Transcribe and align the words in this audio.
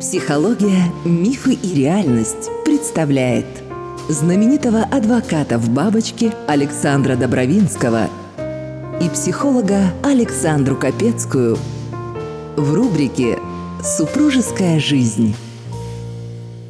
Психология, 0.00 0.92
мифы 1.04 1.54
и 1.54 1.74
реальность 1.74 2.50
представляет 2.64 3.46
знаменитого 4.08 4.82
адвоката 4.82 5.58
в 5.58 5.70
бабочке 5.70 6.34
Александра 6.48 7.16
Добровинского 7.16 8.08
и 9.00 9.08
психолога 9.08 9.92
Александру 10.02 10.76
Капецкую 10.76 11.56
в 12.56 12.74
рубрике 12.74 13.38
«Супружеская 13.82 14.80
жизнь». 14.80 15.34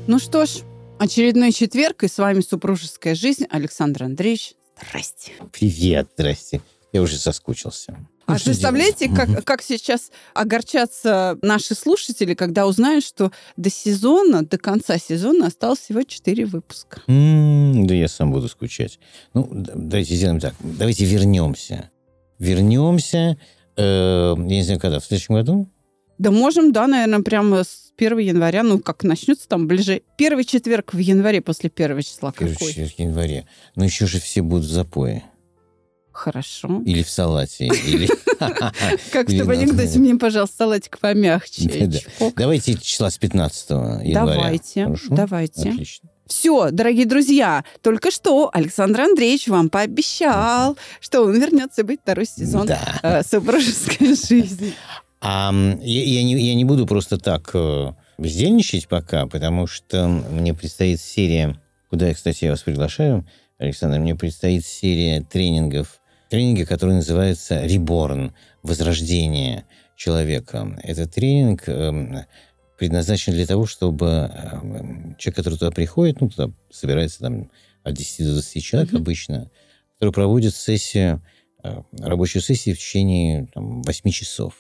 Ну 0.07 0.19
что 0.19 0.45
ж, 0.45 0.61
очередной 0.99 1.53
четверг, 1.53 2.05
и 2.05 2.09
с 2.09 2.19
вами 2.19 2.41
«Супружеская 2.41 3.15
жизнь». 3.15 3.47
Александр 3.49 4.03
Андреевич, 4.05 4.55
здрасте. 4.77 5.33
Привет, 5.51 6.11
здрасте. 6.15 6.61
Я 6.93 7.03
уже 7.03 7.17
соскучился. 7.17 7.97
А 8.37 8.45
представляете, 8.45 9.09
делать? 9.09 9.35
как, 9.35 9.45
как 9.45 9.63
сейчас 9.63 10.11
огорчатся 10.35 11.39
наши 11.43 11.75
слушатели, 11.75 12.35
когда 12.35 12.67
узнают, 12.67 13.05
что 13.05 13.33
до 13.57 13.71
сезона, 13.71 14.45
до 14.45 14.59
конца 14.59 14.99
сезона 14.99 15.47
осталось 15.47 15.81
всего 15.81 16.03
4 16.03 16.47
выпуска. 16.47 17.03
М, 17.07 17.87
Да 17.87 17.95
я 17.95 18.09
сам 18.09 18.33
буду 18.33 18.49
скучать. 18.49 18.99
Ну, 19.35 19.49
давайте 19.53 20.15
сделаем 20.15 20.41
так. 20.41 20.55
Давайте 20.61 21.05
вернемся. 21.05 21.91
Вернемся, 22.39 23.37
э, 23.77 24.35
я 24.37 24.43
не 24.57 24.63
знаю, 24.63 24.81
когда, 24.81 24.99
в 25.01 25.05
следующем 25.05 25.35
году? 25.35 25.69
Да 26.19 26.31
можем, 26.31 26.73
да, 26.73 26.87
наверное, 26.87 27.21
прямо 27.23 27.65
с 27.65 27.93
1 27.97 28.19
января, 28.19 28.63
ну, 28.63 28.79
как 28.79 29.05
начнется 29.05 29.47
там 29.49 29.67
ближе. 29.67 30.03
Первый 30.17 30.45
четверг 30.45 30.93
в 30.95 30.99
январе 30.99 31.41
после 31.41 31.71
первого 31.71 32.03
числа. 32.03 32.33
Первый 32.33 32.53
Какой? 32.55 32.69
четверг 32.69 32.93
января. 32.99 33.47
Но 33.77 33.85
еще 33.85 34.07
же 34.07 34.21
все 34.21 34.43
будут 34.43 34.65
в 34.67 34.71
запое. 34.71 35.25
Хорошо. 36.21 36.83
Или 36.85 37.03
в 37.03 37.09
салате. 37.09 37.67
Или... 37.67 38.07
Как 39.11 39.29
в 39.29 39.51
анекдоте, 39.51 39.99
мне, 39.99 40.17
пожалуйста, 40.17 40.57
салатик 40.59 40.99
помягче. 40.99 41.89
Давайте 42.37 42.75
числа 42.77 43.11
с 43.11 43.17
15 43.17 43.71
января. 43.71 44.13
Давайте, 44.13 44.95
давайте. 45.09 45.71
Отлично. 45.71 46.11
Все, 46.27 46.71
дорогие 46.71 47.07
друзья, 47.07 47.65
только 47.81 48.11
что 48.11 48.51
Александр 48.53 49.01
Андреевич 49.01 49.49
вам 49.49 49.71
пообещал, 49.71 50.77
что 51.01 51.23
он 51.23 51.41
вернется 51.41 51.85
быть 51.85 52.01
второй 52.03 52.27
сезон 52.27 52.67
Да. 52.67 53.01
э, 53.03 53.23
супружеской 53.23 54.09
жизни. 54.09 54.75
А 55.23 55.53
я, 55.81 56.05
я 56.05 56.23
не, 56.23 56.35
я 56.35 56.55
не 56.55 56.65
буду 56.67 56.87
просто 56.87 57.17
так 57.19 57.51
э, 57.55 57.93
бездельничать 58.19 58.89
пока, 58.89 59.27
потому 59.27 59.67
что 59.67 60.07
мне 60.07 60.53
предстоит 60.53 61.01
серия, 61.01 61.59
куда, 61.89 62.09
я, 62.09 62.15
кстати, 62.15 62.45
я 62.45 62.51
вас 62.51 62.61
приглашаю, 62.61 63.27
Александр, 63.61 63.99
мне 63.99 64.15
предстоит 64.15 64.65
серия 64.65 65.21
тренингов, 65.21 66.00
тренинги, 66.31 66.63
которые 66.63 66.97
называются 66.97 67.63
«Reborn», 67.67 68.33
«Возрождение 68.63 69.65
человека». 69.97 70.79
Это 70.83 71.07
тренинг 71.07 71.65
эм, 71.67 72.21
предназначен 72.79 73.33
для 73.33 73.47
того, 73.47 73.67
чтобы 73.67 74.07
эм, 74.07 75.17
человек, 75.19 75.37
который 75.37 75.59
туда 75.59 75.71
приходит, 75.73 76.21
ну, 76.21 76.31
туда 76.31 76.53
собирается 76.71 77.19
там 77.21 77.51
от 77.83 77.95
10 77.95 78.27
до 78.27 78.33
20 78.35 78.65
человек 78.65 78.93
Мгм. 78.93 79.03
обычно, 79.03 79.51
который 79.95 80.13
проводит 80.13 80.55
сессию, 80.55 81.21
э, 81.65 81.83
рабочую 81.99 82.43
сессию 82.43 82.77
в 82.77 82.79
течение 82.79 83.49
там, 83.53 83.83
8 83.83 84.11
часов. 84.11 84.55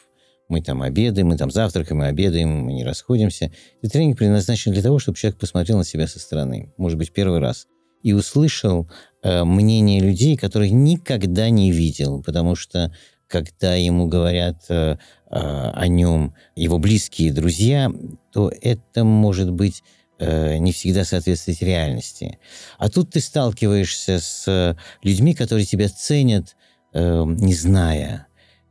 Мы 0.48 0.62
там 0.62 0.82
обедаем, 0.82 1.28
мы 1.28 1.36
там 1.36 1.52
завтракаем, 1.52 1.98
мы 1.98 2.06
обедаем, 2.08 2.48
мы 2.64 2.72
не 2.72 2.84
расходимся. 2.84 3.52
Этот 3.80 3.92
тренинг 3.92 4.18
предназначен 4.18 4.72
для 4.72 4.82
того, 4.82 4.98
чтобы 4.98 5.16
человек 5.16 5.38
посмотрел 5.38 5.78
на 5.78 5.84
себя 5.84 6.08
со 6.08 6.18
стороны, 6.18 6.72
может 6.76 6.98
быть, 6.98 7.12
первый 7.12 7.38
раз, 7.38 7.68
и 8.02 8.12
услышал 8.12 8.90
мнение 9.22 10.00
людей, 10.00 10.36
которых 10.36 10.70
никогда 10.70 11.50
не 11.50 11.72
видел, 11.72 12.22
потому 12.22 12.54
что 12.54 12.92
когда 13.30 13.76
ему 13.76 14.06
говорят 14.06 14.64
э, 14.68 14.96
э, 15.30 15.36
о 15.36 15.86
нем 15.86 16.34
его 16.56 16.78
близкие 16.78 17.32
друзья, 17.32 17.90
то 18.32 18.50
это 18.60 19.04
может 19.04 19.52
быть 19.52 19.82
э, 20.18 20.58
не 20.58 20.72
всегда 20.72 21.04
соответствовать 21.04 21.62
реальности. 21.62 22.38
А 22.78 22.88
тут 22.88 23.12
ты 23.12 23.20
сталкиваешься 23.20 24.18
с 24.18 24.48
э, 24.48 24.74
людьми, 25.02 25.34
которые 25.34 25.64
тебя 25.64 25.88
ценят, 25.88 26.56
э, 26.92 27.24
не 27.24 27.54
зная. 27.54 28.26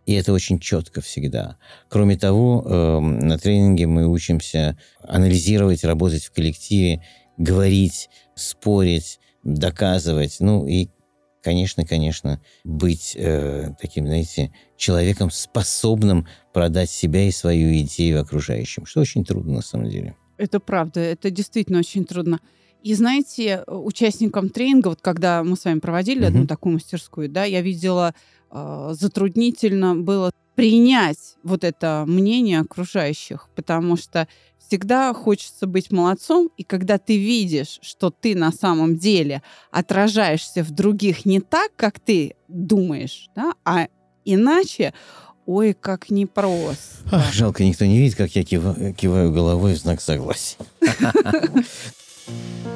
И 0.06 0.14
это 0.14 0.34
очень 0.34 0.60
четко 0.60 1.02
всегда. 1.02 1.58
Кроме 1.88 2.18
того, 2.18 2.64
э, 2.66 3.00
на 3.00 3.38
тренинге 3.40 3.88
мы 3.88 4.08
учимся 4.08 4.78
анализировать, 5.02 5.86
работать 5.86 6.26
в 6.26 6.34
коллективе, 6.34 7.02
говорить, 7.38 8.10
спорить, 8.36 9.20
доказывать. 9.54 10.38
Ну 10.40 10.66
и, 10.68 10.90
конечно, 11.42 11.86
конечно, 11.86 12.42
быть 12.64 13.16
э, 13.18 13.74
таким, 13.82 14.06
знаете, 14.08 14.52
человеком, 14.78 15.32
способным 15.32 16.28
продать 16.54 16.90
себя 16.90 17.24
и 17.28 17.32
свою 17.32 17.78
идею 17.80 18.22
окружающим, 18.22 18.86
что 18.86 19.02
очень 19.02 19.24
трудно 19.26 19.56
на 19.56 19.62
самом 19.62 19.90
деле. 19.90 20.16
Это 20.38 20.60
правда, 20.60 21.00
это 21.02 21.30
действительно 21.32 21.80
очень 21.80 22.06
трудно. 22.06 22.40
И 22.82 22.94
знаете, 22.94 23.64
участникам 23.68 24.50
тренинга, 24.50 24.88
вот 24.90 25.02
когда 25.02 25.44
мы 25.44 25.58
с 25.58 25.66
вами 25.66 25.80
проводили 25.80 26.24
одну 26.24 26.40
Мгм. 26.40 26.48
такую 26.48 26.74
мастерскую, 26.74 27.28
да, 27.28 27.44
я 27.44 27.62
видела, 27.62 28.14
э, 28.52 28.90
затруднительно 28.94 29.96
было 29.96 30.32
принять 30.56 31.36
вот 31.44 31.64
это 31.64 32.04
мнение 32.08 32.60
окружающих, 32.60 33.50
потому 33.56 33.98
что 33.98 34.28
всегда 34.70 35.14
хочется 35.16 35.66
быть 35.66 35.92
молодцом, 35.92 36.50
и 36.56 36.64
когда 36.64 37.00
ты 37.00 37.18
видишь, 37.18 37.80
что 37.82 38.12
ты 38.12 38.36
на 38.36 38.52
самом 38.52 38.98
деле 38.98 39.42
отражаешься 39.72 40.64
в 40.64 40.70
других 40.72 41.26
не 41.26 41.40
так, 41.40 41.72
как 41.76 42.00
ты 42.00 42.36
думаешь, 42.48 43.30
да, 43.36 43.54
а 43.66 43.88
иначе, 44.26 44.94
ой, 45.48 45.74
как 45.74 46.12
непросто. 46.12 46.78
Ах, 47.12 47.34
жалко, 47.34 47.64
никто 47.64 47.86
не 47.86 47.98
видит, 47.98 48.16
как 48.16 48.36
я 48.36 48.44
кива- 48.44 48.94
киваю 48.94 49.32
головой 49.32 49.74
в 49.74 49.78
знак 49.78 50.02
согласия. 50.02 50.58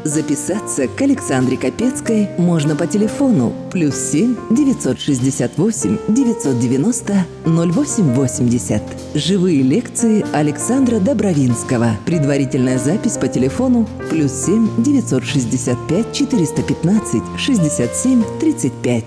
Записаться 0.03 0.89
к 0.89 1.01
Александре 1.01 1.55
Капецкой 1.55 2.27
можно 2.37 2.75
по 2.75 2.85
телефону 2.85 3.53
плюс 3.71 3.95
7 3.95 4.35
968 4.53 5.97
990 6.09 7.25
0880. 7.45 8.81
Живые 9.15 9.61
лекции 9.61 10.25
Александра 10.33 10.99
Добровинского. 10.99 11.91
Предварительная 12.05 12.77
запись 12.79 13.15
по 13.15 13.29
телефону 13.29 13.87
плюс 14.09 14.33
7 14.33 14.83
965 14.83 16.11
415 16.11 17.21
67 17.37 18.23
35. 18.41 19.03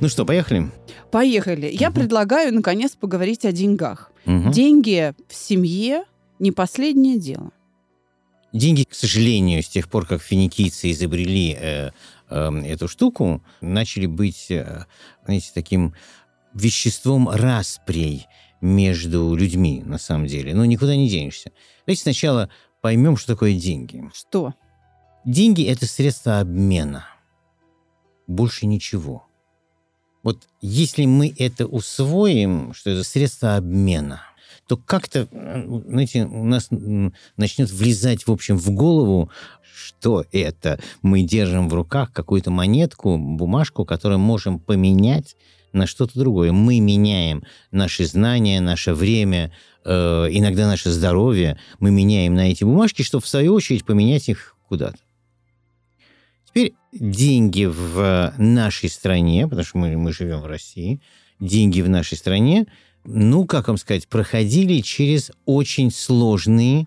Ну 0.00 0.08
что, 0.08 0.24
поехали? 0.24 0.70
Поехали. 1.10 1.68
Я 1.72 1.90
предлагаю, 1.90 2.54
наконец, 2.54 2.92
поговорить 2.92 3.44
о 3.44 3.50
деньгах. 3.50 4.12
Мгм. 4.26 4.52
Деньги 4.52 5.12
в 5.26 5.34
семье 5.34 6.04
не 6.38 6.52
последнее 6.52 7.18
дело. 7.18 7.50
Деньги, 8.52 8.84
к 8.84 8.94
сожалению, 8.94 9.62
с 9.62 9.68
тех 9.68 9.88
пор, 9.88 10.06
как 10.06 10.22
финикийцы 10.22 10.90
изобрели 10.90 11.52
э, 11.58 11.90
э, 12.30 12.62
эту 12.64 12.88
штуку, 12.88 13.42
начали 13.60 14.06
быть, 14.06 14.50
э, 14.50 14.86
знаете, 15.24 15.50
таким 15.52 15.94
веществом 16.54 17.28
распрей 17.28 18.26
между 18.60 19.34
людьми, 19.34 19.82
на 19.84 19.98
самом 19.98 20.26
деле. 20.26 20.54
Но 20.54 20.64
никуда 20.64 20.96
не 20.96 21.10
денешься. 21.10 21.52
Давайте 21.86 22.02
сначала 22.02 22.48
поймем, 22.80 23.16
что 23.16 23.34
такое 23.34 23.54
деньги. 23.54 24.02
Что? 24.14 24.54
Деньги– 25.24 25.64
это 25.66 25.86
средство 25.86 26.40
обмена. 26.40 27.06
Больше 28.26 28.66
ничего. 28.66 29.26
Вот 30.22 30.48
если 30.60 31.04
мы 31.04 31.32
это 31.38 31.66
усвоим, 31.66 32.72
что 32.74 32.90
это 32.90 33.04
средство 33.04 33.56
обмена, 33.56 34.22
то 34.68 34.76
как-то, 34.76 35.26
знаете, 35.86 36.26
у 36.26 36.44
нас 36.44 36.68
начнет 37.38 37.70
влезать, 37.70 38.26
в 38.26 38.30
общем, 38.30 38.58
в 38.58 38.70
голову, 38.70 39.30
что 39.74 40.26
это 40.30 40.78
мы 41.00 41.22
держим 41.22 41.70
в 41.70 41.74
руках 41.74 42.12
какую-то 42.12 42.50
монетку, 42.50 43.16
бумажку, 43.16 43.86
которую 43.86 44.18
можем 44.18 44.58
поменять 44.58 45.36
на 45.72 45.86
что-то 45.86 46.18
другое. 46.18 46.52
Мы 46.52 46.80
меняем 46.80 47.44
наши 47.70 48.04
знания, 48.04 48.60
наше 48.60 48.92
время, 48.92 49.52
э, 49.86 49.90
иногда 50.30 50.66
наше 50.66 50.90
здоровье, 50.90 51.58
мы 51.78 51.90
меняем 51.90 52.34
на 52.34 52.50
эти 52.50 52.64
бумажки, 52.64 53.00
чтобы 53.02 53.24
в 53.24 53.28
свою 53.28 53.54
очередь 53.54 53.86
поменять 53.86 54.28
их 54.28 54.54
куда-то. 54.68 54.98
Теперь 56.44 56.74
деньги 56.92 57.64
в 57.64 58.34
нашей 58.36 58.90
стране, 58.90 59.48
потому 59.48 59.64
что 59.64 59.78
мы, 59.78 59.96
мы 59.96 60.12
живем 60.12 60.40
в 60.40 60.46
России, 60.46 61.00
деньги 61.40 61.80
в 61.80 61.88
нашей 61.88 62.18
стране, 62.18 62.66
ну, 63.10 63.46
как 63.46 63.68
вам 63.68 63.78
сказать, 63.78 64.06
проходили 64.08 64.80
через 64.80 65.32
очень 65.46 65.90
сложные 65.90 66.86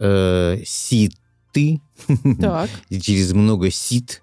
э, 0.00 0.58
ситы, 0.66 1.80
через 3.00 3.32
много 3.32 3.70
сит 3.70 4.20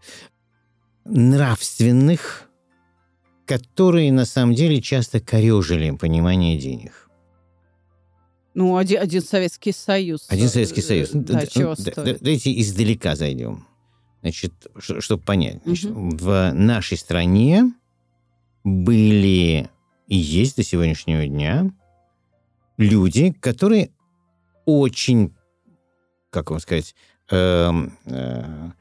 нравственных, 1.05 2.49
которые 3.45 4.11
на 4.11 4.25
самом 4.25 4.55
деле 4.55 4.81
часто 4.81 5.19
корежили 5.19 5.91
понимание 5.91 6.57
денег. 6.59 7.09
Ну, 8.53 8.75
один, 8.75 8.99
один 9.01 9.21
Советский 9.21 9.71
Союз. 9.71 10.25
Один 10.29 10.45
э, 10.47 10.49
Советский 10.49 10.81
Союз. 10.81 11.09
э, 11.13 11.19
Да, 11.19 11.39
Д- 11.41 11.47
чего 11.47 11.75
д- 11.75 11.83
д- 11.83 11.91
стоит. 11.91 12.17
Давайте 12.21 12.59
издалека 12.59 13.15
зайдем. 13.15 13.65
Значит, 14.21 14.53
чтобы 14.99 15.23
понять. 15.23 15.61
Значит. 15.63 15.91
В 15.93 16.51
нашей 16.53 16.97
стране 16.97 17.73
были 18.63 19.69
и 20.11 20.17
есть 20.17 20.57
до 20.57 20.63
сегодняшнего 20.63 21.25
дня 21.25 21.71
люди, 22.77 23.31
которые 23.31 23.91
очень, 24.65 25.33
как 26.29 26.51
вам 26.51 26.59
сказать, 26.59 26.93
э, 27.29 27.71
э, 28.07 28.71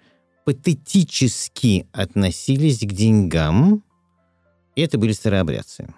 патетически 0.44 1.86
относились 1.92 2.80
к 2.80 2.86
деньгам. 2.86 3.84
Это 4.74 4.98
были 4.98 5.12
старообрядцы. 5.12 5.94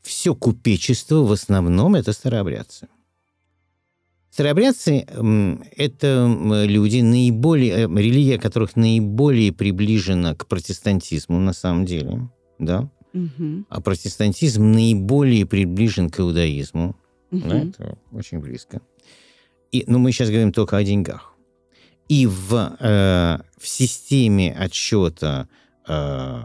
Все 0.00 0.34
купечество 0.34 1.22
в 1.22 1.30
основном 1.30 1.94
это 1.94 2.12
старообрядцы. 2.12 2.88
Старообрядцы– 4.30 5.06
это 5.76 6.64
люди, 6.66 7.02
наиболее, 7.02 7.72
э, 7.72 7.86
религия 7.86 8.38
которых 8.40 8.74
наиболее 8.74 9.52
приближена 9.52 10.34
к 10.34 10.48
протестантизму 10.48 11.38
на 11.38 11.52
самом 11.52 11.84
деле, 11.84 12.28
да? 12.58 12.90
Угу. 13.14 13.64
А 13.68 13.80
протестантизм 13.80 14.72
наиболее 14.72 15.46
приближен 15.46 16.10
к 16.10 16.20
иудаизму. 16.20 16.96
Угу. 17.30 17.48
Да, 17.48 17.58
это 17.58 17.98
очень 18.12 18.38
близко. 18.38 18.80
И, 19.70 19.84
но 19.86 19.94
ну, 19.94 19.98
мы 20.00 20.12
сейчас 20.12 20.28
говорим 20.28 20.52
только 20.52 20.76
о 20.76 20.84
деньгах. 20.84 21.34
И 22.08 22.26
в, 22.26 22.76
э, 22.78 23.38
в 23.58 23.66
системе 23.68 24.52
отсчета 24.52 25.48
э, 25.88 26.40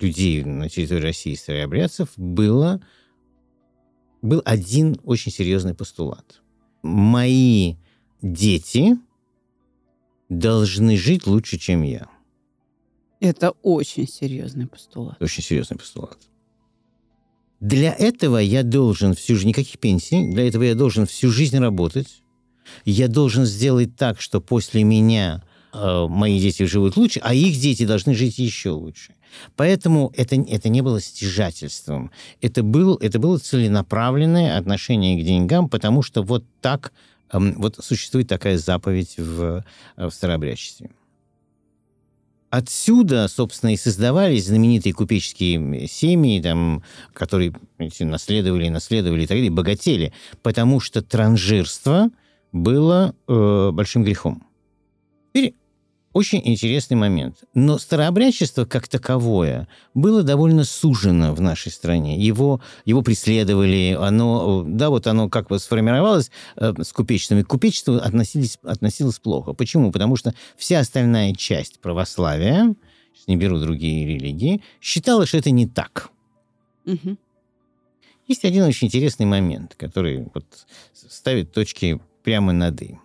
людей 0.00 0.42
на 0.44 0.68
территории 0.68 1.02
России 1.02 1.34
старообрядцев 1.34 2.08
было, 2.16 2.80
был 4.20 4.42
один 4.44 5.00
очень 5.04 5.30
серьезный 5.30 5.74
постулат. 5.74 6.42
Мои 6.82 7.76
дети 8.20 8.98
должны 10.28 10.96
жить 10.96 11.26
лучше, 11.26 11.58
чем 11.58 11.82
я. 11.82 12.08
Это 13.24 13.52
очень 13.62 14.06
серьезный 14.06 14.66
постулат. 14.66 15.16
Очень 15.18 15.42
серьезный 15.42 15.78
постулат. 15.78 16.18
Для 17.58 17.90
этого 17.90 18.36
я 18.36 18.62
должен 18.62 19.14
всю 19.14 19.36
жизнь, 19.36 19.48
никаких 19.48 19.78
пенсий, 19.78 20.30
для 20.30 20.46
этого 20.46 20.62
я 20.64 20.74
должен 20.74 21.06
всю 21.06 21.30
жизнь 21.30 21.58
работать. 21.58 22.22
Я 22.84 23.08
должен 23.08 23.46
сделать 23.46 23.96
так, 23.96 24.20
что 24.20 24.42
после 24.42 24.84
меня 24.84 25.42
э, 25.72 26.06
мои 26.06 26.38
дети 26.38 26.64
живут 26.64 26.98
лучше, 26.98 27.20
а 27.22 27.32
их 27.32 27.58
дети 27.58 27.86
должны 27.86 28.14
жить 28.14 28.36
еще 28.36 28.70
лучше. 28.70 29.14
Поэтому 29.56 30.12
это, 30.14 30.36
это 30.36 30.68
не 30.68 30.82
было 30.82 31.00
стяжательством. 31.00 32.10
Это, 32.42 32.62
был, 32.62 32.96
это 32.96 33.18
было 33.18 33.38
целенаправленное 33.38 34.58
отношение 34.58 35.18
к 35.18 35.24
деньгам, 35.24 35.70
потому 35.70 36.02
что 36.02 36.22
вот 36.22 36.44
так, 36.60 36.92
э, 37.32 37.38
вот 37.38 37.78
существует 37.82 38.28
такая 38.28 38.58
заповедь 38.58 39.14
в, 39.16 39.64
в 39.96 40.10
старообрядчестве. 40.10 40.90
Отсюда, 42.56 43.26
собственно, 43.26 43.72
и 43.72 43.76
создавались 43.76 44.46
знаменитые 44.46 44.92
купеческие 44.92 45.88
семьи, 45.88 46.40
там, 46.40 46.84
которые 47.12 47.52
наследовали, 47.98 48.68
наследовали 48.68 49.24
и 49.24 49.26
так 49.26 49.38
далее, 49.38 49.50
богатели, 49.50 50.12
потому 50.40 50.78
что 50.78 51.02
транжирство 51.02 52.10
было 52.52 53.16
э, 53.26 53.70
большим 53.72 54.04
грехом. 54.04 54.46
Очень 56.14 56.42
интересный 56.44 56.96
момент. 56.96 57.38
Но 57.54 57.76
старообрядчество 57.76 58.64
как 58.64 58.86
таковое 58.86 59.66
было 59.94 60.22
довольно 60.22 60.62
сужено 60.62 61.34
в 61.34 61.40
нашей 61.40 61.72
стране. 61.72 62.16
Его, 62.16 62.60
его 62.84 63.02
преследовали, 63.02 63.98
оно, 64.00 64.62
да, 64.64 64.90
вот 64.90 65.08
оно 65.08 65.28
как 65.28 65.48
бы 65.48 65.58
сформировалось 65.58 66.30
э, 66.54 66.72
с 66.80 66.92
купечеством. 66.92 67.40
И 67.40 67.42
к 67.42 67.48
купечеству 67.48 67.96
относились, 67.96 68.60
относилось 68.62 69.18
плохо. 69.18 69.54
Почему? 69.54 69.90
Потому 69.90 70.14
что 70.14 70.32
вся 70.56 70.78
остальная 70.78 71.34
часть 71.34 71.80
православия, 71.80 72.76
не 73.26 73.36
беру 73.36 73.58
другие 73.58 74.06
религии, 74.06 74.62
считала, 74.80 75.26
что 75.26 75.38
это 75.38 75.50
не 75.50 75.66
так. 75.66 76.10
Угу. 76.86 77.16
Есть 78.28 78.44
один 78.44 78.62
очень 78.62 78.86
интересный 78.86 79.26
момент, 79.26 79.74
который 79.74 80.28
вот 80.32 80.46
ставит 80.92 81.52
точки 81.52 82.00
прямо 82.22 82.52
над 82.52 82.80
«и». 82.82 82.98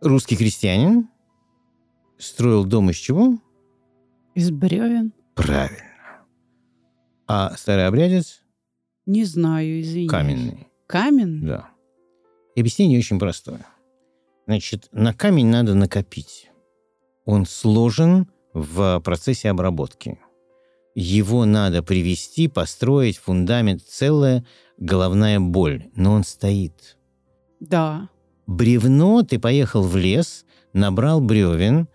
Русский 0.00 0.36
крестьянин 0.36 1.08
строил 2.18 2.64
дом 2.64 2.90
из 2.90 2.96
чего? 2.96 3.38
Из 4.34 4.50
бревен. 4.50 5.12
Правильно. 5.34 5.78
А 7.26 7.54
старый 7.56 7.86
обрядец? 7.86 8.42
Не 9.06 9.24
знаю, 9.24 9.80
извините. 9.80 10.10
Каменный. 10.10 10.68
Каменный? 10.86 11.46
Да. 11.46 11.70
И 12.54 12.60
объяснение 12.60 12.98
очень 12.98 13.18
простое. 13.18 13.66
Значит, 14.46 14.88
на 14.92 15.12
камень 15.12 15.46
надо 15.46 15.74
накопить. 15.74 16.50
Он 17.24 17.46
сложен 17.46 18.28
в 18.54 19.00
процессе 19.00 19.50
обработки. 19.50 20.18
Его 20.94 21.44
надо 21.44 21.82
привести, 21.82 22.48
построить, 22.48 23.18
фундамент, 23.18 23.82
целая 23.82 24.44
головная 24.78 25.38
боль. 25.38 25.90
Но 25.94 26.12
он 26.14 26.24
стоит. 26.24 26.96
Да. 27.60 28.08
Бревно, 28.46 29.22
ты 29.22 29.38
поехал 29.38 29.82
в 29.82 29.96
лес, 29.96 30.44
набрал 30.72 31.20
бревен, 31.20 31.88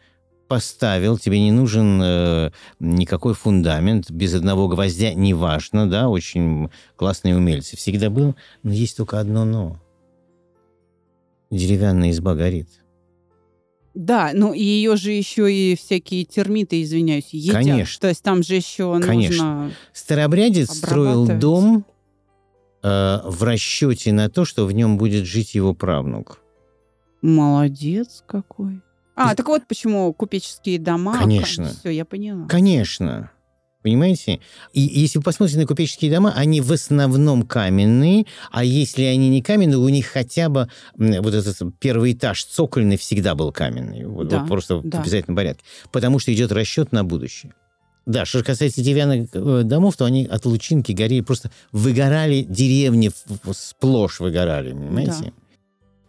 поставил, 0.54 1.18
тебе 1.18 1.40
не 1.40 1.52
нужен 1.52 2.00
э, 2.00 2.52
никакой 2.80 3.34
фундамент, 3.34 4.12
без 4.12 4.36
одного 4.36 4.68
гвоздя, 4.68 5.16
неважно, 5.16 5.90
да, 5.90 6.10
очень 6.10 6.70
классные 6.96 7.36
умельцы. 7.36 7.76
Всегда 7.76 8.12
был, 8.12 8.36
но 8.62 8.72
есть 8.72 8.96
только 8.98 9.20
одно 9.20 9.46
«но». 9.46 9.82
Деревянная 11.50 12.12
изба 12.12 12.36
горит. 12.36 12.70
Да, 13.96 14.30
ну 14.36 14.54
и 14.54 14.62
ее 14.62 14.96
же 14.96 15.10
еще 15.10 15.52
и 15.52 15.76
всякие 15.76 16.24
термиты, 16.24 16.84
извиняюсь, 16.84 17.30
едят. 17.32 17.56
Конечно. 17.56 18.02
То 18.02 18.10
есть 18.10 18.22
там 18.22 18.44
же 18.44 18.54
еще 18.54 19.00
Конечно. 19.02 19.46
нужно 19.46 19.72
Старобрядец 19.92 20.70
строил 20.70 21.26
дом 21.26 21.84
э, 22.84 23.20
в 23.26 23.42
расчете 23.42 24.14
на 24.14 24.30
то, 24.30 24.46
что 24.46 24.68
в 24.68 24.72
нем 24.72 25.00
будет 25.00 25.26
жить 25.26 25.56
его 25.56 25.74
правнук. 25.74 26.42
Молодец 27.24 28.24
какой. 28.28 28.84
А, 29.16 29.36
так 29.36 29.48
вот 29.48 29.68
почему 29.68 30.12
купеческие 30.14 30.80
дома. 30.80 31.20
Конечно. 31.20 31.70
Все, 31.70 31.90
я 31.90 32.06
поняла. 32.06 32.48
Конечно. 32.48 33.32
Понимаете? 33.84 34.40
И 34.72 34.80
если 34.80 35.18
вы 35.20 35.24
посмотрите 35.24 35.60
на 35.60 35.68
купеческие 35.68 36.10
дома, 36.10 36.34
они 36.34 36.62
в 36.62 36.72
основном 36.72 37.44
каменные, 37.44 38.26
а 38.50 38.64
если 38.64 39.04
они 39.04 39.30
не 39.30 39.42
каменные, 39.42 39.78
у 39.78 39.90
них 39.90 40.08
хотя 40.08 40.48
бы 40.48 40.70
вот 40.96 41.34
этот 41.34 41.58
первый 41.80 42.14
этаж 42.14 42.46
цокольный 42.46 42.98
всегда 42.98 43.36
был 43.36 43.52
каменный. 43.52 44.06
Вот, 44.06 44.30
да, 44.30 44.40
вот 44.40 44.48
просто 44.48 44.82
да. 44.84 45.00
в 45.00 45.02
обязательном 45.02 45.36
порядке. 45.36 45.64
Потому 45.92 46.20
что 46.20 46.34
идет 46.34 46.54
расчет 46.54 46.94
на 46.94 47.04
будущее. 47.04 47.54
Да, 48.06 48.26
что 48.26 48.44
касается 48.44 48.82
деревянных 48.82 49.30
э, 49.34 49.62
домов, 49.64 49.96
то 49.96 50.06
они 50.06 50.26
от 50.26 50.46
лучинки 50.46 50.92
горели, 50.92 51.22
просто 51.22 51.52
выгорали 51.72 52.42
деревни, 52.42 53.12
сплошь 53.54 54.20
выгорали, 54.20 54.72
понимаете? 54.72 55.14
Да. 55.22 55.43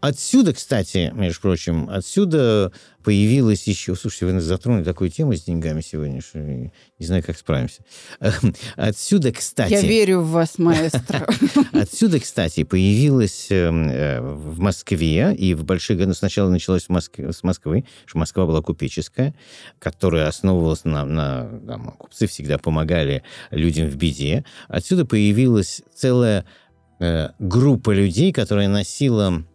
Отсюда, 0.06 0.52
кстати, 0.52 1.10
между 1.14 1.40
прочим, 1.40 1.88
отсюда 1.88 2.70
появилась 3.02 3.66
еще... 3.66 3.96
Слушайте, 3.96 4.26
вы 4.26 4.38
затронули 4.38 4.84
такую 4.84 5.08
тему 5.08 5.34
с 5.34 5.42
деньгами 5.42 5.80
сегодня, 5.80 6.20
что 6.20 6.40
не 6.40 6.70
знаю, 7.00 7.22
как 7.24 7.38
справимся. 7.38 7.84
Отсюда, 8.76 9.32
кстати... 9.32 9.72
Я 9.72 9.80
верю 9.80 10.20
в 10.20 10.28
вас, 10.28 10.58
маэстро. 10.58 11.26
Отсюда, 11.72 12.20
кстати, 12.20 12.64
появилась 12.64 13.46
эм, 13.48 13.88
э, 13.88 14.20
в 14.20 14.58
Москве, 14.58 15.34
и 15.34 15.54
в 15.54 15.64
больших 15.64 15.96
годах 15.96 16.18
сначала 16.18 16.50
началось 16.50 16.84
с 16.84 17.42
Москвы, 17.42 17.86
что 18.04 18.18
Москва 18.18 18.44
была 18.44 18.60
купеческая, 18.60 19.34
которая 19.78 20.28
основывалась 20.28 20.84
на... 20.84 21.06
на 21.06 21.60
там, 21.66 21.92
купцы 21.92 22.26
всегда 22.26 22.58
помогали 22.58 23.22
людям 23.50 23.88
в 23.88 23.96
беде. 23.96 24.44
Отсюда 24.68 25.06
появилась 25.06 25.80
целая 25.94 26.44
э, 27.00 27.30
группа 27.38 27.90
людей, 27.92 28.34
которая 28.34 28.68
носила 28.68 29.46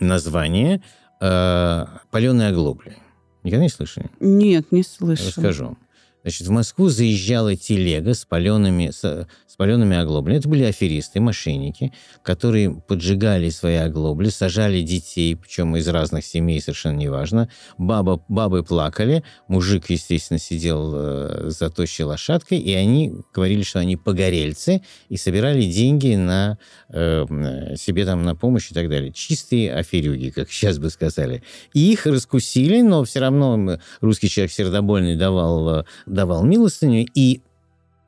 название 0.00 0.82
э, 1.20 1.86
«Паленые 2.10 2.50
оглобли». 2.50 2.96
Никогда 3.42 3.64
не 3.64 3.70
слышали? 3.70 4.10
Нет, 4.20 4.72
не 4.72 4.82
слышал. 4.82 5.26
Расскажу. 5.26 5.76
Значит, 6.22 6.46
в 6.46 6.50
Москву 6.50 6.88
заезжала 6.88 7.56
телега 7.56 8.14
с 8.14 8.24
палеными, 8.24 8.90
с, 8.90 9.26
с 9.46 9.56
палеными 9.56 9.96
оглоблями. 9.96 10.38
Это 10.38 10.48
были 10.48 10.64
аферисты, 10.64 11.20
мошенники, 11.20 11.92
которые 12.22 12.70
поджигали 12.74 13.48
свои 13.50 13.76
оглобли, 13.76 14.28
сажали 14.28 14.82
детей, 14.82 15.36
причем 15.36 15.76
из 15.76 15.86
разных 15.88 16.24
семей, 16.24 16.60
совершенно 16.60 16.98
неважно. 16.98 17.48
Баба, 17.78 18.22
бабы 18.28 18.62
плакали, 18.62 19.22
мужик, 19.46 19.88
естественно, 19.90 20.38
сидел 20.38 20.92
э, 20.94 21.50
за 21.50 21.70
тощей 21.70 22.04
лошадкой, 22.04 22.58
и 22.58 22.74
они 22.74 23.14
говорили, 23.32 23.62
что 23.62 23.78
они 23.78 23.96
погорельцы, 23.96 24.82
и 25.08 25.16
собирали 25.16 25.64
деньги 25.64 26.14
на 26.14 26.58
э, 26.88 27.76
себе 27.76 28.04
там 28.04 28.22
на 28.24 28.34
помощь 28.34 28.70
и 28.70 28.74
так 28.74 28.88
далее. 28.88 29.12
Чистые 29.12 29.72
аферюги, 29.72 30.30
как 30.30 30.50
сейчас 30.50 30.78
бы 30.78 30.90
сказали. 30.90 31.42
И 31.74 31.92
их 31.92 32.06
раскусили, 32.06 32.80
но 32.82 33.04
все 33.04 33.20
равно 33.20 33.78
русский 34.00 34.28
человек 34.28 34.52
сердобольный 34.52 35.16
давал 35.16 35.80
э, 35.80 35.84
давал 36.08 36.44
милостыню, 36.44 37.06
и 37.14 37.40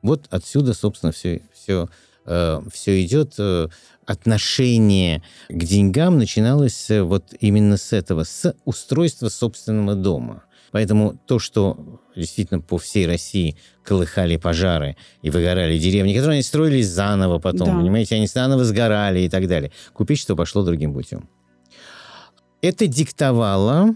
вот 0.01 0.27
отсюда, 0.29 0.73
собственно, 0.73 1.11
все, 1.11 1.41
все, 1.53 1.89
э, 2.25 2.61
все 2.71 3.03
идет. 3.03 3.35
Э, 3.37 3.67
отношение 4.05 5.21
к 5.49 5.63
деньгам 5.63 6.17
начиналось 6.17 6.89
э, 6.89 7.01
вот 7.01 7.33
именно 7.39 7.77
с 7.77 7.93
этого, 7.93 8.23
с 8.23 8.55
устройства 8.65 9.29
собственного 9.29 9.95
дома. 9.95 10.43
Поэтому 10.71 11.19
то, 11.27 11.37
что 11.37 12.01
действительно 12.15 12.61
по 12.61 12.77
всей 12.77 13.05
России 13.05 13.57
колыхали 13.83 14.37
пожары 14.37 14.95
и 15.21 15.29
выгорали 15.29 15.77
деревни, 15.77 16.13
которые 16.13 16.35
они 16.35 16.43
строились 16.43 16.87
заново 16.87 17.39
потом, 17.39 17.67
Да. 17.67 17.77
понимаете, 17.77 18.15
они 18.15 18.27
заново 18.27 18.63
сгорали 18.63 19.19
и 19.19 19.29
так 19.29 19.47
далее. 19.47 19.71
Купечество 19.93 20.35
пошло 20.35 20.63
другим 20.63 20.93
путем. 20.93 21.29
Это 22.61 22.87
диктовало 22.87 23.95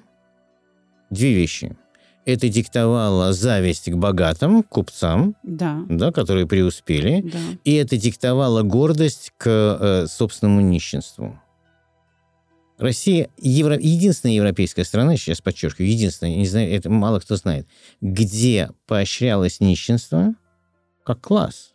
две 1.09 1.33
вещи. 1.33 1.77
Это 2.25 2.49
диктовало 2.49 3.33
зависть 3.33 3.89
к 3.91 3.95
богатым 3.95 4.63
купцам, 4.63 5.35
Да, 5.43 5.85
да, 5.87 6.11
которые 6.11 6.47
преуспели, 6.47 7.21
да. 7.21 7.37
и 7.63 7.73
это 7.75 7.97
диктовало 7.97 8.63
гордость 8.63 9.31
к 9.37 9.47
э, 9.47 10.07
собственному 10.07 10.61
нищенству. 10.61 11.39
Россия 12.79 13.29
евро- 13.37 13.79
единственная 13.79 14.35
европейская 14.35 14.83
страна, 14.83 15.15
сейчас 15.17 15.39
подчеркиваю, 15.39 15.89
единственная, 15.89 16.35
не 16.35 16.47
знаю, 16.47 16.69
это 16.73 16.89
мало 16.89 17.19
кто 17.19 17.35
знает, 17.35 17.67
где 18.01 18.71
поощрялось 18.87 19.59
нищенство 19.59 20.33
как 21.05 21.21
класс, 21.21 21.74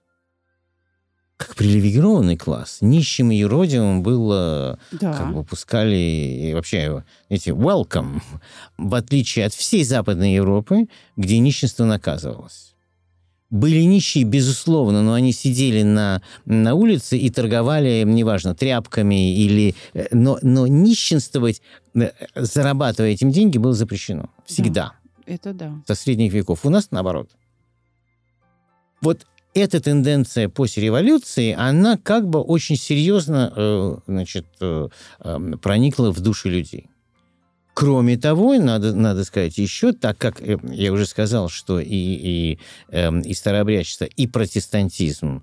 как 1.41 1.57
привилегированный 1.57 2.37
класс. 2.37 2.79
Нищим 2.83 3.31
и 3.31 3.37
юродивым 3.37 4.03
было 4.03 4.79
Да. 4.93 5.15
как 5.15 5.33
бы 5.33 5.43
пускали 5.43 5.97
и 5.97 6.53
вообще 6.53 7.03
эти 7.31 7.49
welcome, 7.49 8.21
в 8.77 8.95
отличие 8.95 9.47
от 9.47 9.55
всей 9.55 9.85
Западной 9.85 10.35
Европы, 10.35 10.87
где 11.17 11.39
нищенство 11.39 11.87
наказывалось. 11.87 12.75
Были 13.49 13.81
нищие, 13.81 14.25
безусловно, 14.25 15.03
но 15.03 15.15
они 15.15 15.33
сидели 15.33 15.83
на, 15.83 16.21
на 16.45 16.75
улице 16.75 17.17
и 17.17 17.31
торговали, 17.31 18.05
неважно, 18.07 18.55
тряпками 18.55 19.35
или... 19.35 19.75
э, 19.95 20.09
Но, 20.13 20.39
но 20.43 20.67
нищенствовать, 20.67 21.63
э, 21.95 22.11
зарабатывая 22.37 23.13
этим 23.13 23.31
деньги, 23.33 23.57
было 23.57 23.73
запрещено. 23.73 24.29
Всегда. 24.45 24.93
Это 25.25 25.55
да. 25.55 25.73
Со 25.87 25.95
средних 25.95 26.35
веков. 26.35 26.67
У 26.67 26.71
нас 26.71 26.91
наоборот. 26.91 27.31
Вот 29.01 29.27
эта 29.55 29.81
тенденция 29.81 30.49
после 30.49 30.85
революции, 30.85 31.55
она 31.59 31.97
как 31.97 32.29
бы 32.29 32.41
очень 32.41 32.77
серьезно 32.77 33.53
э, 33.55 33.97
значит, 34.07 34.47
э, 34.61 34.89
э, 35.21 35.39
проникла 35.61 36.13
в 36.13 36.21
души 36.21 36.49
людей. 36.49 36.89
Кроме 37.75 38.17
того, 38.17 38.55
надо, 38.55 38.95
надо 38.95 39.25
сказать 39.25 39.57
еще, 39.59 39.93
так 39.93 40.19
как 40.19 40.41
э, 40.41 40.59
я 40.71 40.93
уже 40.93 41.07
сказал, 41.07 41.49
что 41.49 41.81
и, 41.81 41.87
и, 41.89 42.59
эм, 42.91 43.21
и 43.21 43.35
старообрядчество, 43.35 44.05
и 44.05 44.27
протестантизм 44.27 45.43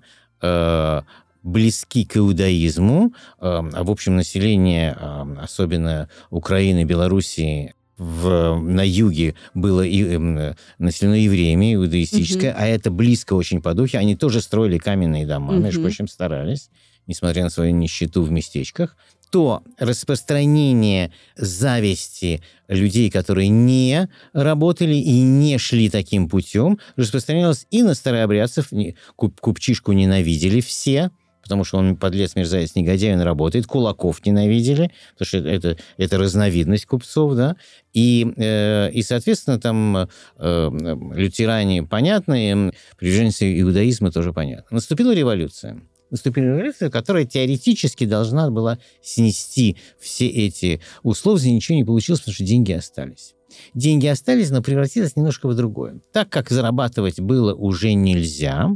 близки 1.42 2.04
к 2.04 2.16
иудаизму, 2.16 3.12
а 3.40 3.82
в 3.82 3.90
общем 3.90 4.14
население, 4.14 4.92
особенно 5.40 6.08
Украины, 6.30 6.84
Белоруссии, 6.84 7.74
в, 7.98 8.56
на 8.60 8.86
юге 8.86 9.34
было 9.54 9.82
и, 9.82 10.02
эм, 10.04 10.54
населено 10.78 11.14
евреями, 11.14 11.74
иудаистическое, 11.74 12.54
а 12.56 12.66
это 12.66 12.90
близко 12.90 13.34
очень 13.34 13.60
по 13.60 13.74
духе. 13.74 13.98
Они 13.98 14.16
тоже 14.16 14.40
строили 14.40 14.78
каменные 14.78 15.26
дома, 15.26 15.52
Мгм. 15.52 15.64
между 15.64 15.80
прочим, 15.82 16.08
старались, 16.08 16.70
несмотря 17.06 17.42
на 17.42 17.50
свою 17.50 17.72
нищету 17.72 18.22
в 18.22 18.30
местечках 18.30 18.96
то 19.30 19.62
распространение 19.78 21.12
зависти 21.36 22.42
людей, 22.68 23.10
которые 23.10 23.48
не 23.48 24.08
работали 24.32 24.94
и 24.94 25.20
не 25.20 25.58
шли 25.58 25.90
таким 25.90 26.28
путем, 26.28 26.78
распространялось 26.96 27.66
и 27.70 27.82
на 27.82 27.94
старообрядцев. 27.94 28.70
Куп, 29.16 29.40
купчишку 29.40 29.92
ненавидели 29.92 30.60
все, 30.60 31.10
потому 31.48 31.64
что 31.64 31.78
он 31.78 31.96
подлец, 31.96 32.36
мерзавец, 32.36 32.74
негодяй, 32.74 33.14
он 33.14 33.22
работает. 33.22 33.66
Кулаков 33.66 34.24
ненавидели, 34.26 34.92
потому 35.12 35.26
что 35.26 35.38
это, 35.38 35.78
это 35.96 36.18
разновидность 36.18 36.84
купцов, 36.84 37.34
да. 37.34 37.56
И, 37.94 38.30
э, 38.36 38.90
и 38.92 39.02
соответственно, 39.02 39.58
там 39.58 39.96
э, 39.96 40.70
лютеране 41.14 41.84
понятные, 41.84 42.74
приверженцы 42.98 43.60
иудаизма 43.60 44.12
тоже 44.12 44.34
понятно. 44.34 44.76
Наступила 44.76 45.14
революция 45.14 45.80
наступила 46.10 46.46
революция, 46.46 46.88
которая 46.88 47.26
теоретически 47.26 48.06
должна 48.06 48.50
была 48.50 48.78
снести 49.02 49.76
все 50.00 50.26
эти 50.26 50.80
условия, 51.02 51.52
ничего 51.52 51.76
не 51.76 51.84
получилось, 51.84 52.20
потому 52.20 52.34
что 52.34 52.44
деньги 52.44 52.72
остались. 52.72 53.34
Деньги 53.74 54.06
остались, 54.06 54.50
но 54.50 54.62
превратилось 54.62 55.16
немножко 55.16 55.48
в 55.48 55.54
другое. 55.54 56.00
Так 56.12 56.30
как 56.30 56.50
зарабатывать 56.50 57.20
было 57.20 57.54
уже 57.54 57.92
нельзя, 57.92 58.70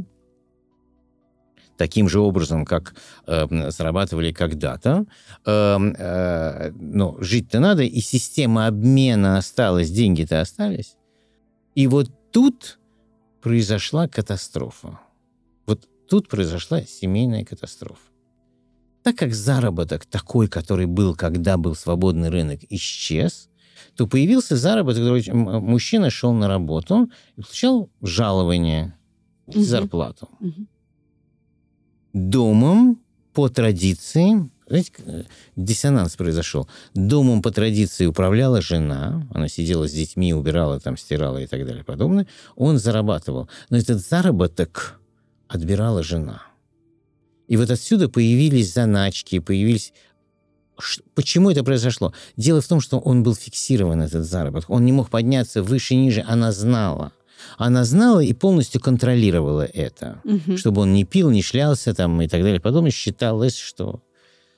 таким 1.77 2.09
же 2.09 2.19
образом, 2.19 2.65
как 2.65 2.95
э, 3.27 3.71
зарабатывали 3.71 4.31
когда-то, 4.31 5.05
э, 5.45 5.77
э, 5.97 6.71
но 6.71 7.17
жить-то 7.19 7.59
надо, 7.59 7.83
и 7.83 7.99
система 7.99 8.67
обмена 8.67 9.37
осталась, 9.37 9.89
деньги-то 9.89 10.41
остались. 10.41 10.95
И 11.75 11.87
вот 11.87 12.09
тут 12.31 12.79
произошла 13.41 14.07
катастрофа. 14.07 14.99
Вот 15.65 15.87
тут 16.09 16.27
произошла 16.27 16.81
семейная 16.81 17.43
катастрофа. 17.43 18.01
Так 19.03 19.17
как 19.17 19.33
заработок 19.33 20.05
такой, 20.05 20.47
который 20.47 20.85
был, 20.85 21.15
когда 21.15 21.57
был 21.57 21.75
свободный 21.75 22.29
рынок, 22.29 22.61
исчез, 22.69 23.49
то 23.97 24.07
появился 24.07 24.55
заработок, 24.55 25.03
который 25.03 25.29
мужчина 25.33 26.09
шел 26.09 26.31
на 26.33 26.47
работу 26.47 27.09
и 27.35 27.41
получал 27.41 27.89
жалование, 28.01 28.97
и 29.47 29.57
Мгм. 29.57 29.63
зарплату. 29.63 30.29
Мгм. 30.39 30.67
Домом 32.13 32.99
по 33.33 33.49
традиции, 33.49 34.49
знаете, 34.67 34.91
э, 35.05 35.23
диссонанс 35.55 36.15
произошел. 36.15 36.67
Домом 36.93 37.41
по 37.41 37.51
традиции 37.51 38.05
управляла 38.05 38.61
жена, 38.61 39.27
она 39.33 39.47
сидела 39.47 39.87
с 39.87 39.91
детьми, 39.91 40.33
убирала, 40.33 40.79
там, 40.79 40.95
стирала 40.95 41.39
и 41.39 41.47
так 41.47 41.65
далее 41.65 41.83
подобное. 41.83 42.27
Он 42.55 42.77
зарабатывал. 42.77 43.49
Но 43.69 43.77
этот 43.77 43.99
заработок 43.99 44.99
отбирала 45.47 46.03
жена. 46.03 46.43
И 47.47 47.57
вот 47.57 47.69
отсюда 47.69 48.09
появились 48.09 48.73
заначки, 48.73 49.39
появились... 49.39 49.93
Почему 51.13 51.51
это 51.51 51.63
произошло? 51.63 52.13
Дело 52.35 52.61
в 52.61 52.67
том, 52.67 52.81
что 52.81 52.99
он 52.99 53.21
был 53.21 53.35
фиксирован, 53.35 54.01
этот 54.01 54.25
заработок. 54.25 54.69
Он 54.69 54.85
не 54.85 54.91
мог 54.91 55.09
подняться 55.09 55.61
выше, 55.61 55.95
ниже. 55.95 56.23
Она 56.27 56.51
знала. 56.51 57.11
Она 57.57 57.83
знала 57.85 58.19
и 58.19 58.33
полностью 58.33 58.81
контролировала 58.81 59.65
это. 59.65 60.21
Мгм. 60.23 60.57
Чтобы 60.57 60.81
он 60.81 60.93
не 60.93 61.03
пил, 61.05 61.29
не 61.29 61.41
шлялся 61.41 61.93
там 61.93 62.21
и 62.21 62.27
так 62.27 62.41
далее. 62.41 62.59
Потом 62.59 62.89
считалось, 62.89 63.57
что... 63.57 64.01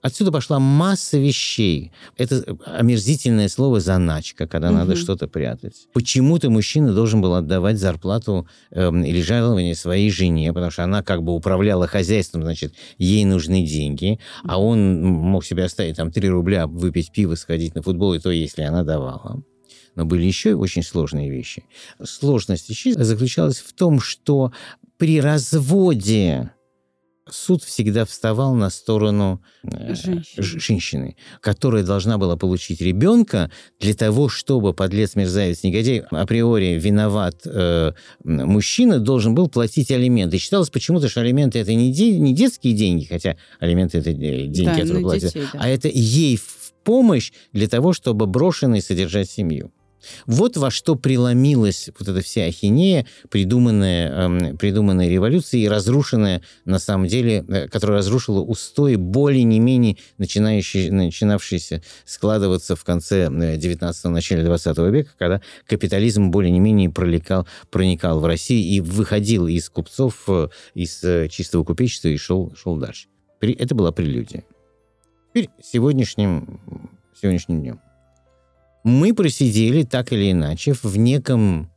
Отсюда 0.02 0.32
пошла 0.32 0.60
масса 0.60 1.18
вещей. 1.18 1.92
Это 2.16 2.44
омерзительное 2.68 3.50
слово 3.50 3.80
«заначка», 3.80 4.46
когда 4.46 4.68
Мгм. 4.70 4.78
надо 4.78 4.96
что-то 4.96 5.28
прятать. 5.28 5.88
Почему-то 5.94 6.52
мужчина 6.52 6.94
должен 6.94 7.22
был 7.22 7.34
отдавать 7.34 7.80
зарплату 7.80 8.48
эм, 8.70 9.04
или 9.04 9.20
жалование 9.24 9.74
своей 9.74 10.12
жене, 10.12 10.54
потому 10.54 10.70
что 10.70 10.84
она 10.84 11.02
как 11.02 11.24
бы 11.24 11.34
управляла 11.34 11.88
хозяйством, 11.88 12.44
значит, 12.44 12.76
ей 13.00 13.26
нужны 13.26 13.66
деньги, 13.66 14.20
а 14.44 14.62
он 14.62 15.02
мог 15.04 15.44
себе 15.44 15.64
оставить 15.64 15.98
там 15.98 16.12
3 16.12 16.30
рубля, 16.30 16.68
выпить 16.68 17.12
пиво, 17.12 17.34
сходить 17.34 17.74
на 17.74 17.82
футбол, 17.82 18.14
и 18.14 18.20
то, 18.20 18.30
если 18.30 18.62
она 18.62 18.84
давала. 18.84 19.42
Но 19.96 20.06
были 20.06 20.24
еще 20.26 20.52
и 20.52 20.54
очень 20.54 20.84
сложные 20.84 21.30
вещи. 21.30 21.64
Сложность 22.04 22.70
вещей 22.70 22.94
заключалась 22.94 23.60
в 23.60 23.74
том, 23.74 24.00
что 24.00 24.52
при 24.98 25.20
разводе 25.22 26.52
суд 27.28 27.64
всегда 27.64 28.06
вставал 28.06 28.54
на 28.54 28.70
сторону 28.70 29.42
э, 29.64 29.96
Женщины. 29.96 30.44
женщины, 30.60 31.16
которая 31.42 31.82
должна 31.84 32.20
была 32.20 32.36
получить 32.38 32.82
ребенка 32.82 33.50
для 33.80 33.96
того, 33.96 34.30
чтобы 34.30 34.76
подлец, 34.76 35.16
мерзавец, 35.16 35.64
негодяй, 35.64 36.00
априори 36.12 36.78
виноват 36.80 37.42
э, 37.46 37.94
мужчина, 38.24 39.00
должен 39.00 39.34
был 39.34 39.48
платить 39.50 39.90
алименты. 39.90 40.36
И 40.36 40.40
считалось 40.40 40.70
почему-то, 40.70 41.10
что 41.10 41.22
алименты 41.22 41.58
это 41.58 41.74
не, 41.74 41.92
де- 41.92 42.20
не 42.20 42.36
детские 42.36 42.74
деньги, 42.76 43.06
хотя 43.06 43.38
алименты 43.60 43.98
это 43.98 44.12
э, 44.12 44.14
деньги, 44.14 44.66
Да, 44.66 44.74
которые 44.76 44.94
на 44.94 45.02
платят, 45.02 45.34
детей, 45.34 45.44
да. 45.52 45.60
а 45.64 45.68
это 45.68 45.88
ей 45.88 46.38
в 46.38 46.74
помощь 46.84 47.32
для 47.54 47.68
того, 47.68 47.94
чтобы 47.94 48.28
брошенный 48.28 48.82
содержать 48.84 49.32
семью. 49.32 49.72
Вот 50.26 50.58
во 50.58 50.72
что 50.72 50.96
преломилась 50.96 51.90
вот 51.98 52.08
эта 52.08 52.22
вся 52.22 52.46
ахинея, 52.46 53.06
придуманная, 53.30 54.12
эм, 54.12 54.58
придуманная 54.58 55.10
революцией 55.10 55.64
и 55.64 55.68
разрушенная, 55.68 56.42
на 56.66 56.80
самом 56.80 57.08
деле, 57.08 57.46
э, 57.48 57.68
которая 57.68 58.00
разрушила 58.00 58.42
устои 58.42 58.96
более 58.96 59.44
не 59.44 59.60
менее 59.60 59.98
начинающие, 60.18 60.92
начинавшиеся 60.92 61.84
складываться 62.06 62.76
в 62.76 62.84
конце 62.84 63.26
э, 63.26 63.58
19-го, 63.58 64.10
начале 64.10 64.44
20 64.44 64.78
века, 64.78 65.12
когда 65.18 65.42
капитализм 65.68 66.32
более 66.32 66.52
не 66.52 66.60
менее 66.60 66.90
проникал, 66.90 67.48
проникал 67.70 68.20
в 68.20 68.26
Россию 68.26 68.64
и 68.64 68.82
выходил 68.82 69.48
из 69.48 69.70
купцов, 69.70 70.24
э, 70.28 70.50
из 70.74 71.04
э, 71.04 71.28
чистого 71.30 71.64
купечества 71.64 72.10
и 72.10 72.18
шел, 72.18 72.54
шел 72.56 72.78
дальше. 72.78 73.08
Это 73.42 73.76
была 73.76 73.92
прелюдия. 73.92 74.44
Теперь 75.30 75.50
сегодняшним, 75.62 76.60
сегодняшним 77.14 77.62
днем. 77.62 77.85
Мы 78.86 79.16
просидели 79.16 79.82
так 79.82 80.14
или 80.14 80.32
иначе 80.32 80.74
в 80.74 80.96
неком 80.96 81.72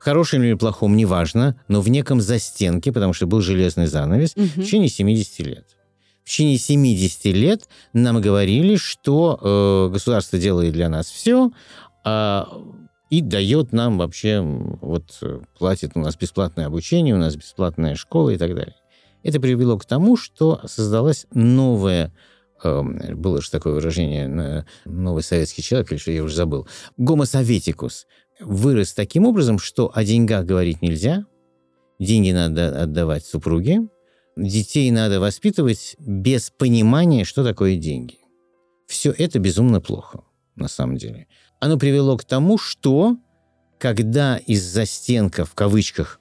хорошем 0.00 0.42
или 0.42 0.54
плохом, 0.54 0.96
неважно, 0.96 1.54
но 1.68 1.80
в 1.80 1.88
неком 1.88 2.20
застенке, 2.20 2.90
потому 2.90 3.12
что 3.12 3.28
был 3.28 3.40
железный 3.40 3.86
занавес, 3.86 4.32
в 4.34 4.36
Мгм. 4.36 4.64
течение 4.64 4.88
70 4.88 5.46
лет. 5.46 5.76
В 6.24 6.28
течение 6.28 6.58
70 6.58 7.32
лет 7.32 7.68
нам 7.92 8.20
говорили, 8.20 8.74
что 8.74 9.38
э, 9.40 9.92
государство 9.92 10.36
делает 10.36 10.72
для 10.72 10.88
нас 10.88 11.06
все, 11.08 11.52
а 12.04 12.48
и 13.08 13.20
дает 13.20 13.72
нам 13.72 13.98
вообще, 13.98 14.40
вот 14.40 15.16
э, 15.22 15.40
платит 15.58 15.92
у 15.94 16.00
нас 16.00 16.16
бесплатное 16.16 16.66
обучение, 16.66 17.14
у 17.14 17.18
нас 17.18 17.36
бесплатная 17.36 17.94
школа 17.94 18.30
и 18.30 18.36
так 18.36 18.52
далее. 18.54 18.74
Это 19.22 19.38
привело 19.38 19.78
к 19.78 19.84
тому, 19.84 20.16
что 20.16 20.60
создалась 20.66 21.26
новая 21.32 22.12
было 22.62 23.40
же 23.40 23.50
такое 23.50 23.74
выражение, 23.74 24.64
новый 24.84 25.22
советский 25.22 25.62
человек, 25.62 25.92
или 25.92 25.98
что 25.98 26.10
я 26.10 26.22
уже 26.22 26.36
забыл, 26.36 26.68
гомосоветикус, 26.96 28.06
вырос 28.40 28.92
таким 28.92 29.26
образом, 29.26 29.58
что 29.58 29.90
о 29.94 30.04
деньгах 30.04 30.44
говорить 30.44 30.82
нельзя, 30.82 31.24
деньги 31.98 32.30
надо 32.30 32.82
отдавать 32.82 33.24
супруге, 33.24 33.88
детей 34.36 34.90
надо 34.90 35.20
воспитывать 35.20 35.96
без 35.98 36.50
понимания, 36.50 37.24
что 37.24 37.44
такое 37.44 37.76
деньги. 37.76 38.18
Все 38.86 39.12
это 39.16 39.38
безумно 39.38 39.80
плохо, 39.80 40.22
на 40.56 40.68
самом 40.68 40.96
деле. 40.96 41.26
Оно 41.60 41.78
привело 41.78 42.16
к 42.16 42.24
тому, 42.24 42.58
что 42.58 43.16
когда 43.78 44.36
из-за 44.36 44.86
стенка, 44.86 45.44
в 45.44 45.54
кавычках, 45.54 46.19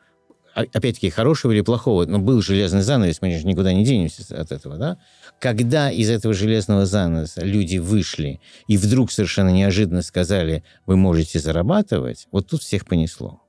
опять-таки, 0.62 1.10
хорошего 1.10 1.52
или 1.52 1.62
плохого, 1.62 2.06
но 2.06 2.20
был 2.20 2.42
железный 2.42 2.82
занавес, 2.82 3.22
мы 3.22 3.38
же 3.38 3.46
никуда 3.46 3.74
не 3.74 3.84
денемся 3.84 4.24
от 4.40 4.52
этого, 4.52 4.78
да? 4.78 4.98
Когда 5.40 5.90
из 5.90 6.10
этого 6.10 6.34
железного 6.34 6.86
занавеса 6.86 7.42
люди 7.42 7.78
вышли 7.78 8.42
и 8.68 8.78
вдруг 8.78 9.12
совершенно 9.12 9.50
неожиданно 9.50 10.02
сказали, 10.02 10.64
вы 10.86 10.98
можете 10.98 11.40
зарабатывать, 11.40 12.28
вот 12.32 12.48
тут 12.48 12.62
всех 12.62 12.86
понесло 12.86 13.42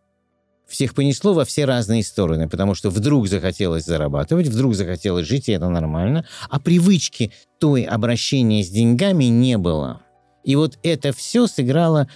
всех 0.71 0.95
понесло 0.95 1.35
во 1.35 1.45
все 1.45 1.65
разные 1.65 2.03
стороны, 2.05 2.49
потому 2.49 2.75
что 2.75 2.91
вдруг 2.91 3.29
захотелось 3.29 3.85
зарабатывать, 3.85 4.47
вдруг 4.47 4.75
захотелось 4.75 5.27
жить, 5.27 5.49
и 5.49 5.53
это 5.53 5.69
нормально, 5.69 6.25
а 6.49 6.61
привычки 6.61 7.33
той 7.59 7.83
обращения 7.83 8.63
с 8.63 8.71
деньгами 8.71 9.25
не 9.25 9.59
было. 9.59 10.01
И 10.45 10.57
вот 10.57 10.79
это 10.83 11.13
все 11.13 11.47
сыграло 11.47 12.09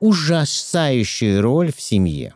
ужасающую 0.00 1.42
роль 1.42 1.72
в 1.72 1.80
семье. 1.80 2.34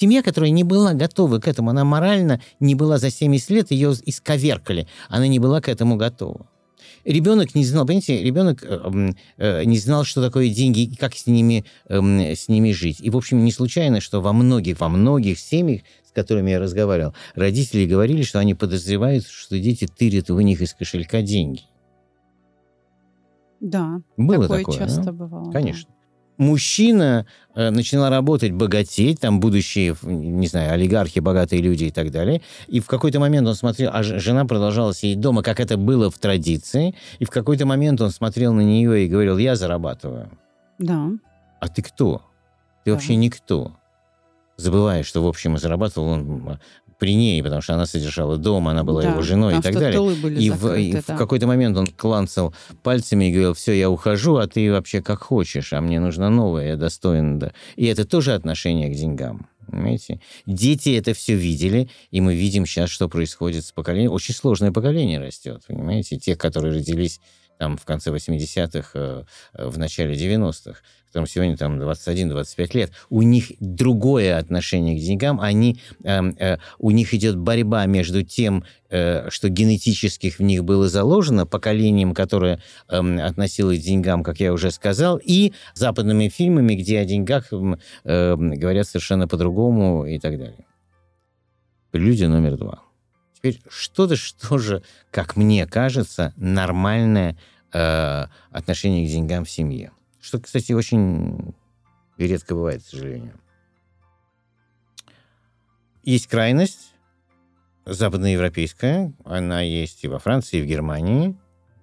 Семья, 0.00 0.22
которая 0.22 0.50
не 0.50 0.62
была 0.62 0.94
готова 0.94 1.40
к 1.40 1.48
этому, 1.48 1.70
она 1.70 1.84
морально 1.84 2.40
не 2.60 2.74
была 2.74 2.98
за 2.98 3.10
70 3.10 3.50
лет, 3.50 3.70
ее 3.72 3.94
исковеркали, 4.06 4.86
она 5.08 5.26
не 5.26 5.38
была 5.38 5.60
к 5.60 5.68
этому 5.68 5.96
готова 5.96 6.46
ребенок 7.04 7.54
не 7.54 7.64
знал, 7.64 7.86
понимаете, 7.86 8.22
ребенок 8.22 8.62
э, 8.62 9.12
э, 9.38 9.64
не 9.64 9.78
знал, 9.78 10.04
что 10.04 10.22
такое 10.22 10.50
деньги 10.50 10.80
и 10.80 10.94
как 10.94 11.14
с 11.14 11.26
ними, 11.26 11.64
э, 11.88 12.34
с 12.34 12.48
ними 12.48 12.72
жить. 12.72 12.98
И, 13.00 13.10
в 13.10 13.16
общем, 13.16 13.44
не 13.44 13.52
случайно, 13.52 14.00
что 14.00 14.20
во 14.20 14.32
многих, 14.32 14.80
во 14.80 14.88
многих 14.88 15.38
семьях, 15.38 15.82
с 16.06 16.12
которыми 16.12 16.50
я 16.50 16.60
разговаривал, 16.60 17.14
родители 17.34 17.86
говорили, 17.86 18.22
что 18.22 18.38
они 18.38 18.54
подозревают, 18.54 19.26
что 19.26 19.58
дети 19.58 19.86
тырят 19.86 20.30
у 20.30 20.40
них 20.40 20.60
из 20.60 20.74
кошелька 20.74 21.22
деньги. 21.22 21.62
Да, 23.60 24.00
Было 24.16 24.42
такое, 24.42 24.58
такое 24.60 24.78
часто 24.78 25.02
да? 25.04 25.12
бывало. 25.12 25.50
Конечно 25.50 25.90
мужчина 26.38 27.26
э, 27.54 27.70
начинал 27.70 28.08
работать, 28.10 28.52
богатеть, 28.52 29.20
там 29.20 29.40
будущие, 29.40 29.94
не 30.02 30.46
знаю, 30.46 30.72
олигархи, 30.72 31.18
богатые 31.18 31.60
люди 31.60 31.84
и 31.84 31.90
так 31.90 32.10
далее. 32.10 32.40
И 32.68 32.80
в 32.80 32.86
какой-то 32.86 33.20
момент 33.20 33.46
он 33.46 33.54
смотрел, 33.54 33.90
а 33.92 34.02
жена 34.02 34.44
продолжала 34.46 34.94
сидеть 34.94 35.20
дома, 35.20 35.42
как 35.42 35.60
это 35.60 35.76
было 35.76 36.10
в 36.10 36.18
традиции. 36.18 36.94
И 37.18 37.24
в 37.24 37.30
какой-то 37.30 37.66
момент 37.66 38.00
он 38.00 38.10
смотрел 38.10 38.54
на 38.54 38.62
нее 38.62 39.04
и 39.04 39.08
говорил, 39.08 39.36
я 39.36 39.56
зарабатываю. 39.56 40.30
Да. 40.78 41.10
А 41.60 41.68
ты 41.68 41.82
кто? 41.82 42.22
Ты 42.84 42.90
Да. 42.90 42.94
вообще 42.94 43.16
никто. 43.16 43.72
Забывая, 44.56 45.02
что, 45.02 45.22
в 45.22 45.26
общем, 45.26 45.58
зарабатывал 45.58 46.08
он 46.08 46.58
при 46.98 47.14
ней, 47.14 47.42
потому 47.42 47.62
что 47.62 47.74
она 47.74 47.86
содержала 47.86 48.36
дом, 48.36 48.68
она 48.68 48.82
была 48.82 49.02
Да, 49.02 49.10
его 49.10 49.22
женой 49.22 49.58
и 49.58 49.62
так 49.62 49.74
далее. 49.74 50.00
были 50.16 50.40
И 50.40 50.50
в, 50.50 50.58
закрыты, 50.58 50.82
и 50.82 50.96
в 51.00 51.06
да. 51.06 51.16
какой-то 51.16 51.46
момент 51.46 51.76
он 51.76 51.86
кланцал 51.86 52.54
пальцами 52.82 53.26
и 53.26 53.32
говорил, 53.32 53.54
все, 53.54 53.72
я 53.72 53.88
ухожу, 53.88 54.36
а 54.36 54.46
ты 54.46 54.70
вообще 54.72 55.00
как 55.00 55.22
хочешь, 55.22 55.72
а 55.72 55.80
мне 55.80 56.00
нужно 56.00 56.28
новое, 56.28 56.68
я 56.68 56.76
достоин. 56.76 57.38
Да. 57.38 57.52
И 57.76 57.86
это 57.86 58.04
тоже 58.04 58.34
отношение 58.34 58.88
к 58.90 58.96
деньгам. 58.96 59.48
Понимаете? 59.70 60.20
Дети 60.46 60.96
это 60.96 61.12
все 61.12 61.34
видели, 61.34 61.88
и 62.10 62.20
мы 62.20 62.34
видим 62.34 62.64
сейчас, 62.64 62.90
что 62.90 63.08
происходит 63.08 63.66
с 63.66 63.72
поколением. 63.72 64.12
Очень 64.12 64.34
сложное 64.34 64.72
поколение 64.72 65.20
растет, 65.20 65.62
понимаете? 65.68 66.16
Те, 66.16 66.36
которые 66.36 66.74
родились 66.74 67.20
там 67.58 67.76
в 67.76 67.84
конце 67.84 68.10
80-х, 68.10 68.90
э, 68.94 69.24
в 69.54 69.78
начале 69.78 70.14
90-х, 70.14 70.80
которым 71.08 71.26
сегодня 71.26 71.56
там 71.56 71.80
21-25 71.80 72.76
лет, 72.76 72.92
у 73.10 73.22
них 73.22 73.52
другое 73.60 74.38
отношение 74.38 74.96
к 74.96 75.02
деньгам, 75.02 75.40
они, 75.40 75.80
э, 76.04 76.20
э, 76.38 76.58
у 76.78 76.90
них 76.90 77.14
идет 77.14 77.36
борьба 77.36 77.86
между 77.86 78.22
тем, 78.22 78.64
э, 78.90 79.28
что 79.30 79.48
генетически 79.48 80.30
в 80.30 80.40
них 80.40 80.64
было 80.64 80.88
заложено, 80.88 81.46
поколением, 81.46 82.14
которое 82.14 82.62
э, 82.88 83.18
относилось 83.20 83.80
к 83.80 83.82
деньгам, 83.82 84.22
как 84.22 84.40
я 84.40 84.52
уже 84.52 84.70
сказал, 84.70 85.20
и 85.22 85.52
западными 85.74 86.28
фильмами, 86.28 86.74
где 86.74 87.00
о 87.00 87.04
деньгах 87.04 87.52
м, 87.52 87.78
э, 88.04 88.36
говорят 88.36 88.86
совершенно 88.86 89.26
по-другому 89.26 90.06
и 90.06 90.18
так 90.18 90.38
далее. 90.38 90.66
Прелюдия 91.90 92.28
номер 92.28 92.56
два. 92.56 92.87
Теперь 93.38 93.60
что-то, 93.68 94.16
что 94.16 94.58
же, 94.58 94.82
как 95.12 95.36
мне 95.36 95.64
кажется, 95.64 96.32
нормальное 96.36 97.36
э, 97.72 98.26
отношение 98.50 99.06
к 99.06 99.10
деньгам 99.10 99.44
в 99.44 99.50
семье. 99.50 99.92
Что, 100.20 100.40
кстати, 100.40 100.72
очень 100.72 101.54
редко 102.16 102.56
бывает, 102.56 102.82
к 102.82 102.86
сожалению. 102.86 103.38
Есть 106.02 106.26
крайность 106.26 106.94
западноевропейская, 107.84 109.12
она 109.24 109.60
есть 109.60 110.02
и 110.02 110.08
во 110.08 110.18
Франции, 110.18 110.58
и 110.58 110.62
в 110.62 110.66
Германии, 110.66 111.36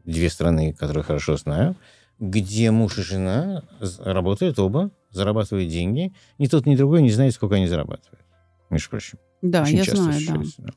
две 0.04 0.30
страны, 0.30 0.74
которые 0.74 1.06
хорошо 1.06 1.38
знаю, 1.38 1.78
где 2.20 2.70
муж 2.72 2.98
и 2.98 3.02
жена 3.02 3.64
работают 4.00 4.60
оба, 4.60 4.92
зарабатывают 5.10 5.70
деньги, 5.70 6.14
ни 6.38 6.48
тот, 6.48 6.66
ни 6.66 6.76
другой 6.76 7.02
не 7.02 7.12
знает, 7.12 7.34
сколько 7.34 7.56
они 7.56 7.68
зарабатывают, 7.68 8.26
между 8.70 8.90
прочим. 8.90 9.20
Да, 9.42 9.62
Очень 9.62 9.78
я 9.78 9.84
часто 9.86 10.04
знаю, 10.04 10.46
да. 10.58 10.74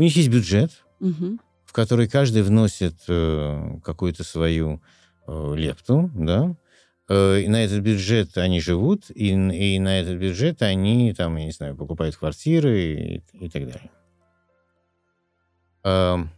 У 0.00 0.02
них 0.02 0.16
есть 0.16 0.30
бюджет, 0.30 0.70
Мгм. 0.98 1.40
в 1.66 1.72
который 1.72 2.08
каждый 2.08 2.42
вносит 2.42 2.94
э, 3.06 3.78
какую-то 3.84 4.24
свою 4.24 4.80
э, 5.28 5.54
лепту, 5.54 6.10
да, 6.14 6.56
Э, 7.10 7.40
и 7.40 7.48
на 7.48 7.64
этот 7.64 7.80
бюджет 7.80 8.38
они 8.38 8.60
живут, 8.60 9.10
и, 9.10 9.30
и 9.30 9.78
на 9.80 10.00
этот 10.00 10.16
бюджет 10.16 10.62
они, 10.62 11.12
там, 11.12 11.36
я 11.36 11.44
не 11.44 11.50
знаю, 11.50 11.76
покупают 11.76 12.16
квартиры 12.16 12.80
и, 12.80 13.22
и 13.32 13.50
так 13.50 13.66
далее. 13.66 13.90
Эм, 15.82 16.30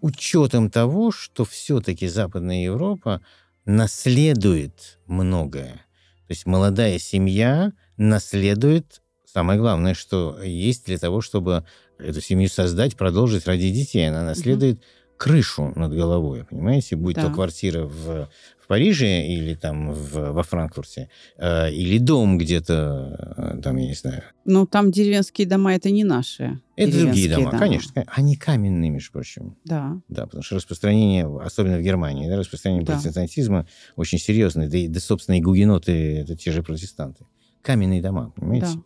учетом 0.00 0.70
того, 0.70 1.12
что 1.12 1.44
все-таки 1.44 2.08
Западная 2.08 2.64
Европа 2.64 3.20
наследует 3.66 4.98
многое. 5.06 5.84
То 6.26 6.30
есть 6.30 6.46
молодая 6.46 6.98
семья 6.98 7.72
наследует 7.98 9.02
самое 9.36 9.58
главное, 9.60 9.92
что 9.92 10.42
есть 10.42 10.86
для 10.86 10.96
того, 10.96 11.20
чтобы 11.20 11.64
эту 11.98 12.22
семью 12.22 12.48
создать, 12.48 12.96
продолжить 12.96 13.46
ради 13.46 13.70
детей. 13.70 14.08
Она 14.08 14.24
наследует 14.24 14.80
крышу 15.18 15.72
над 15.76 15.92
головой, 15.92 16.44
понимаете? 16.48 16.96
Будь 16.96 17.16
то 17.16 17.28
Да. 17.28 17.34
квартира 17.34 17.84
в, 17.84 18.28
в 18.62 18.66
Париже 18.66 19.26
или 19.26 19.54
там 19.54 19.92
в- 19.92 20.32
во 20.32 20.42
Франкфурте, 20.42 21.10
э, 21.36 21.70
или 21.70 21.98
дом 21.98 22.38
где-то, 22.38 23.54
э, 23.58 23.60
там, 23.62 23.76
я 23.76 23.86
не 23.88 23.94
знаю. 23.94 24.22
Ну, 24.46 24.66
там 24.66 24.90
деревенские 24.90 25.46
дома 25.46 25.74
это 25.74 25.90
не 25.90 26.04
наши. 26.04 26.60
Это 26.76 26.92
другие 26.92 27.28
деревенские 27.28 27.44
дома, 27.46 27.58
конечно. 27.58 28.04
Они 28.08 28.36
каменные, 28.36 28.90
между 28.90 29.12
прочим. 29.12 29.56
Да. 29.66 30.00
Да, 30.08 30.24
потому 30.24 30.42
что 30.42 30.56
распространение, 30.56 31.26
особенно 31.44 31.76
в 31.78 31.82
Германии, 31.82 32.26
да, 32.28 32.36
распространение 32.38 32.86
Да. 32.86 32.94
протестантизма 32.94 33.66
очень 33.96 34.18
серьезное. 34.18 34.68
Да, 34.68 34.78
и, 34.78 34.88
да, 34.88 35.00
собственно, 35.00 35.36
и 35.36 35.42
гугеноты— 35.42 35.92
это 36.22 36.36
те 36.36 36.52
же 36.52 36.62
протестанты. 36.62 37.24
Каменные 37.62 38.00
дома, 38.02 38.32
понимаете? 38.36 38.66
Эм, 38.66 38.84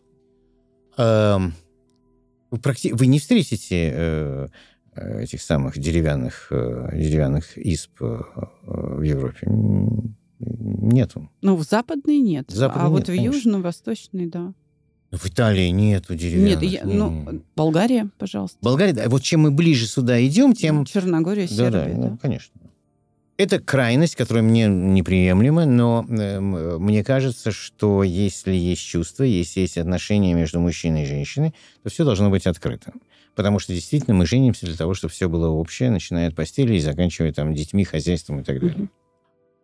вы, 0.97 2.57
практи- 2.57 2.93
вы 2.93 3.07
не 3.07 3.19
встретите 3.19 3.91
э, 3.93 4.47
э, 4.95 5.23
этих 5.23 5.41
самых 5.41 5.77
деревянных, 5.77 6.47
э, 6.51 6.89
деревянных 6.93 7.57
исп 7.57 7.99
в 7.99 9.01
Европе. 9.01 9.47
Нету. 10.39 11.29
Ну, 11.41 11.55
в 11.55 11.63
западной 11.63 12.17
нет. 12.19 12.45
Западной 12.49 12.85
а 12.85 12.89
вот 12.89 12.97
нет, 12.99 13.07
в 13.09 13.15
конечно. 13.15 13.35
южно-восточной, 13.35 14.25
да. 14.25 14.53
В 15.11 15.27
Италии 15.27 15.67
нету 15.69 16.15
деревянных. 16.15 16.61
Нет, 16.61 16.71
я- 16.71 16.85
ну, 16.85 17.43
Болгария, 17.55 18.09
пожалуйста. 18.17 18.57
Болгария, 18.61 18.93
да, 18.93 19.09
вот 19.09 19.21
чем 19.21 19.41
мы 19.41 19.51
ближе 19.51 19.85
сюда 19.85 20.25
идем, 20.25 20.53
тем 20.53 20.85
Черногория, 20.85 21.47
Да, 21.47 21.53
Сербия, 21.55 21.71
да, 21.71 22.01
да. 22.01 22.09
ну, 22.11 22.17
конечно. 22.17 22.53
Это 23.41 23.59
крайность, 23.59 24.15
которая 24.15 24.43
мне 24.43 24.67
неприемлема, 24.67 25.65
но 25.65 26.05
э, 26.07 26.39
мне 26.39 27.03
кажется, 27.03 27.51
что 27.51 28.03
если 28.03 28.53
есть 28.53 28.83
чувства, 28.83 29.23
если 29.23 29.61
есть 29.61 29.79
отношения 29.79 30.35
между 30.35 30.59
мужчиной 30.59 31.05
и 31.05 31.05
женщиной, 31.07 31.55
то 31.81 31.89
все 31.89 32.05
должно 32.05 32.29
быть 32.29 32.45
открыто. 32.45 32.93
Потому 33.33 33.57
что 33.57 33.73
действительно 33.73 34.13
мы 34.13 34.27
женимся 34.27 34.67
для 34.67 34.75
того, 34.75 34.93
чтобы 34.93 35.11
все 35.11 35.27
было 35.27 35.47
общее, 35.47 35.89
начиная 35.89 36.27
от 36.27 36.35
постели 36.35 36.75
и 36.75 36.79
заканчивая 36.79 37.33
там 37.33 37.55
детьми, 37.55 37.83
хозяйством 37.83 38.41
и 38.41 38.43
так 38.43 38.59
далее. 38.59 38.89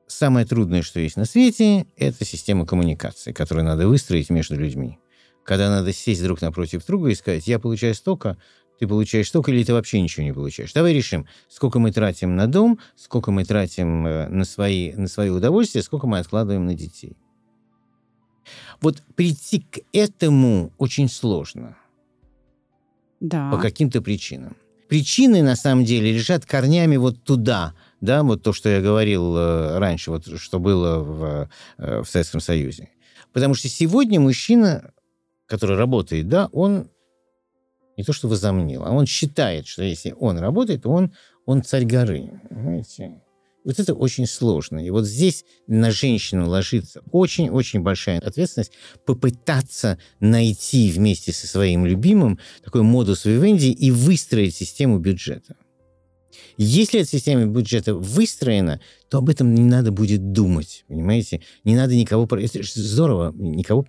Самое 0.08 0.48
трудное, 0.48 0.82
что 0.82 1.00
есть 1.00 1.16
на 1.16 1.26
свете, 1.26 1.86
это 1.98 2.26
система 2.26 2.66
коммуникации, 2.66 3.32
которую 3.32 3.66
надо 3.66 3.88
выстроить 3.88 4.32
между 4.32 4.56
людьми. 4.56 4.98
Когда 5.44 5.70
надо 5.70 5.94
сесть 5.94 6.24
друг 6.24 6.42
напротив 6.42 6.84
друга 6.84 7.10
и 7.10 7.16
сказать, 7.16 7.46
я 7.46 7.60
получаю 7.60 7.94
столько, 7.94 8.38
ты 8.80 8.88
получаешь 8.88 9.28
столько, 9.28 9.52
или 9.52 9.64
ты 9.64 9.74
вообще 9.74 10.02
ничего 10.02 10.24
не 10.24 10.34
получаешь. 10.34 10.74
Давай 10.74 10.94
решим, 10.94 11.26
сколько 11.50 11.80
мы 11.80 11.92
тратим 11.92 12.36
на 12.36 12.48
дом, 12.48 12.80
сколько 12.96 13.32
мы 13.32 13.44
тратим 13.44 14.06
э, 14.06 14.28
на 14.28 14.46
свои, 14.46 14.94
на 14.94 15.08
свои 15.08 15.30
удовольствия, 15.30 15.82
сколько 15.82 16.08
мы 16.08 16.20
откладываем 16.20 16.66
на 16.66 16.76
детей. 16.76 17.18
Вот 18.82 19.02
прийти 19.16 19.62
к 19.62 19.80
этому 19.94 20.72
очень 20.78 21.10
сложно. 21.10 21.78
Да. 23.20 23.50
По 23.52 23.58
каким-то 23.58 24.02
причинам. 24.02 24.56
Причины, 24.88 25.42
на 25.42 25.56
самом 25.56 25.84
деле, 25.84 26.14
лежат 26.14 26.46
корнями 26.46 26.96
вот 26.96 27.22
туда, 27.24 27.74
да, 28.00 28.24
вот 28.24 28.44
то, 28.44 28.54
что 28.54 28.70
я 28.70 28.80
говорил 28.80 29.36
э, 29.36 29.80
раньше, 29.80 30.12
вот 30.12 30.40
что 30.40 30.60
было 30.60 31.00
в, 31.00 31.50
э, 31.78 32.02
в 32.04 32.06
Советском 32.06 32.40
Союзе. 32.40 32.90
Потому 33.34 33.54
что 33.54 33.68
сегодня 33.68 34.20
мужчина, 34.20 34.94
который 35.46 35.76
работает, 35.76 36.30
да, 36.30 36.48
он 36.54 36.90
не 37.98 38.04
то 38.04 38.14
что 38.14 38.28
возомнил, 38.28 38.84
а 38.86 38.92
он 38.92 39.06
считает, 39.06 39.68
что 39.68 39.84
если 39.84 40.16
он 40.18 40.38
работает, 40.38 40.84
то 40.84 40.90
он, 40.90 41.14
он 41.46 41.64
царь 41.64 41.86
горы. 41.86 42.42
Понимаете? 42.50 43.22
Вот 43.66 43.80
это 43.80 43.94
очень 43.94 44.28
сложно. 44.28 44.80
И 44.80 44.90
вот 44.92 45.06
здесь 45.06 45.44
на 45.68 45.92
женщину 45.92 46.48
ложится 46.48 47.02
очень-очень 47.12 47.82
большая 47.82 48.20
ответственность 48.20 48.72
попытаться 49.06 49.98
найти 50.22 50.90
вместе 50.90 51.34
со 51.34 51.48
своим 51.48 51.86
любимым 51.86 52.40
такой 52.64 52.84
модус 52.84 53.26
вивенди 53.26 53.68
и 53.68 53.92
выстроить 53.92 54.56
систему 54.56 55.00
бюджета. 55.00 55.58
Если 56.58 57.02
эта 57.02 57.10
система 57.10 57.46
бюджета 57.46 57.94
выстроена, 57.94 58.80
то 59.10 59.20
об 59.20 59.30
этом 59.30 59.54
не 59.54 59.64
надо 59.64 59.92
будет 59.92 60.32
думать, 60.32 60.86
понимаете? 60.88 61.42
Не 61.64 61.76
надо 61.76 61.96
никого... 61.96 62.26
Это 62.38 62.62
здорово, 62.64 63.34
никого, 63.38 63.86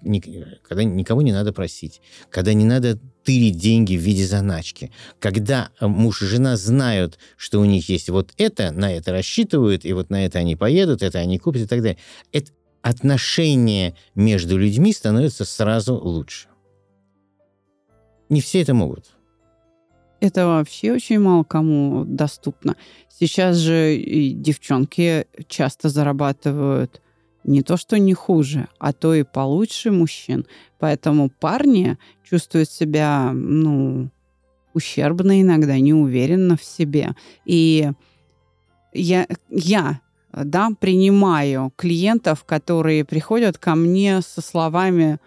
когда 0.62 0.84
никого 0.84 1.22
не 1.22 1.32
надо 1.32 1.52
просить, 1.52 2.00
когда 2.30 2.52
не 2.52 2.64
надо 2.64 2.98
тырить 3.28 3.58
деньги 3.58 3.94
в 3.94 4.00
виде 4.00 4.26
заначки, 4.26 4.90
когда 5.20 5.68
э, 5.78 5.86
муж 5.86 6.22
и 6.22 6.24
жена 6.24 6.56
знают, 6.56 7.18
что 7.36 7.60
у 7.60 7.66
них 7.66 7.90
есть 7.90 8.08
вот 8.08 8.32
это, 8.38 8.70
на 8.70 8.90
это 8.90 9.12
рассчитывают, 9.12 9.84
и 9.84 9.92
вот 9.92 10.08
на 10.08 10.24
это 10.24 10.38
они 10.38 10.56
поедут, 10.56 11.02
это 11.02 11.18
они 11.18 11.38
купят 11.38 11.60
и 11.60 11.66
так 11.66 11.82
далее. 11.82 11.98
Это 12.32 12.52
отношения 12.80 13.94
между 14.14 14.56
людьми 14.56 14.94
становятся 14.94 15.44
сразу 15.44 15.94
лучше. 15.94 16.48
Не 18.30 18.40
все 18.40 18.62
это 18.62 18.72
могут 18.72 19.12
это 20.20 20.46
вообще 20.46 20.92
очень 20.92 21.20
мало 21.20 21.44
кому 21.44 22.04
доступно. 22.04 22.74
Сейчас 23.08 23.56
же 23.56 23.94
и 23.94 24.32
девчонки 24.32 25.28
часто 25.46 25.90
зарабатывают 25.90 27.00
не 27.48 27.62
то, 27.62 27.76
что 27.76 27.98
не 27.98 28.14
хуже, 28.14 28.68
а 28.78 28.92
то 28.92 29.14
и 29.14 29.22
получше 29.22 29.90
мужчин. 29.90 30.46
Поэтому 30.78 31.30
парни 31.30 31.96
чувствуют 32.28 32.70
себя, 32.70 33.32
ну, 33.32 34.10
ущербно 34.74 35.40
иногда, 35.40 35.78
неуверенно 35.78 36.56
в 36.56 36.62
себе. 36.62 37.14
И 37.46 37.90
я, 38.92 39.26
я 39.48 40.00
да, 40.32 40.70
принимаю 40.78 41.72
клиентов, 41.76 42.44
которые 42.44 43.04
приходят 43.04 43.56
ко 43.56 43.74
мне 43.74 44.20
со 44.20 44.42
словами, 44.42 45.18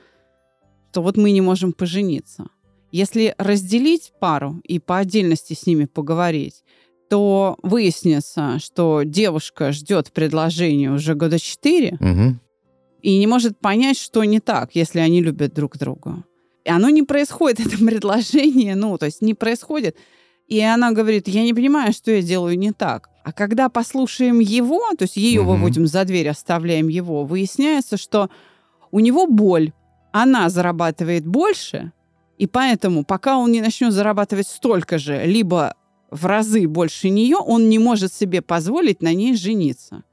что 0.91 1.01
вот 1.01 1.17
мы 1.17 1.31
не 1.31 1.41
можем 1.41 1.73
пожениться. 1.73 2.45
Если 2.91 3.33
разделить 3.37 4.13
пару 4.19 4.61
и 4.63 4.77
по 4.77 4.97
отдельности 4.97 5.53
с 5.53 5.65
ними 5.65 5.85
поговорить, 5.85 6.63
то 7.11 7.57
выяснится, 7.61 8.57
что 8.59 9.01
девушка 9.03 9.73
ждет 9.73 10.13
предложения 10.13 10.89
уже 10.89 11.13
года 11.13 11.39
четыре 11.39 11.97
угу. 11.99 12.37
и 13.01 13.19
не 13.19 13.27
может 13.27 13.57
понять, 13.59 13.97
что 13.97 14.23
не 14.23 14.39
так, 14.39 14.69
если 14.75 14.99
они 14.99 15.21
любят 15.21 15.53
друг 15.53 15.77
друга. 15.77 16.23
И 16.63 16.69
оно 16.69 16.87
не 16.87 17.03
происходит, 17.03 17.59
это 17.67 17.77
предложение, 17.77 18.75
ну, 18.75 18.97
то 18.97 19.07
есть 19.07 19.21
не 19.21 19.33
происходит. 19.33 19.97
И 20.47 20.61
она 20.61 20.93
говорит, 20.93 21.27
я 21.27 21.43
не 21.43 21.53
понимаю, 21.53 21.91
что 21.91 22.11
я 22.11 22.21
делаю 22.21 22.57
не 22.57 22.71
так. 22.71 23.09
А 23.25 23.33
когда 23.33 23.67
послушаем 23.67 24.39
его, 24.39 24.79
то 24.97 25.01
есть 25.03 25.17
ее 25.17 25.41
угу. 25.41 25.51
выводим 25.51 25.87
за 25.87 26.05
дверь, 26.05 26.29
оставляем 26.29 26.87
его, 26.87 27.25
выясняется, 27.25 27.97
что 27.97 28.29
у 28.89 29.01
него 29.01 29.27
боль, 29.27 29.73
она 30.13 30.47
зарабатывает 30.47 31.27
больше, 31.27 31.91
и 32.37 32.47
поэтому, 32.47 33.03
пока 33.03 33.37
он 33.37 33.51
не 33.51 33.59
начнет 33.59 33.91
зарабатывать 33.91 34.47
столько 34.47 34.97
же, 34.97 35.25
либо 35.25 35.75
в 36.11 36.25
разы 36.25 36.67
больше 36.67 37.09
нее, 37.09 37.37
он 37.37 37.69
не 37.69 37.79
может 37.79 38.13
себе 38.13 38.41
позволить 38.41 39.01
на 39.01 39.13
ней 39.13 39.35
жениться. 39.35 40.03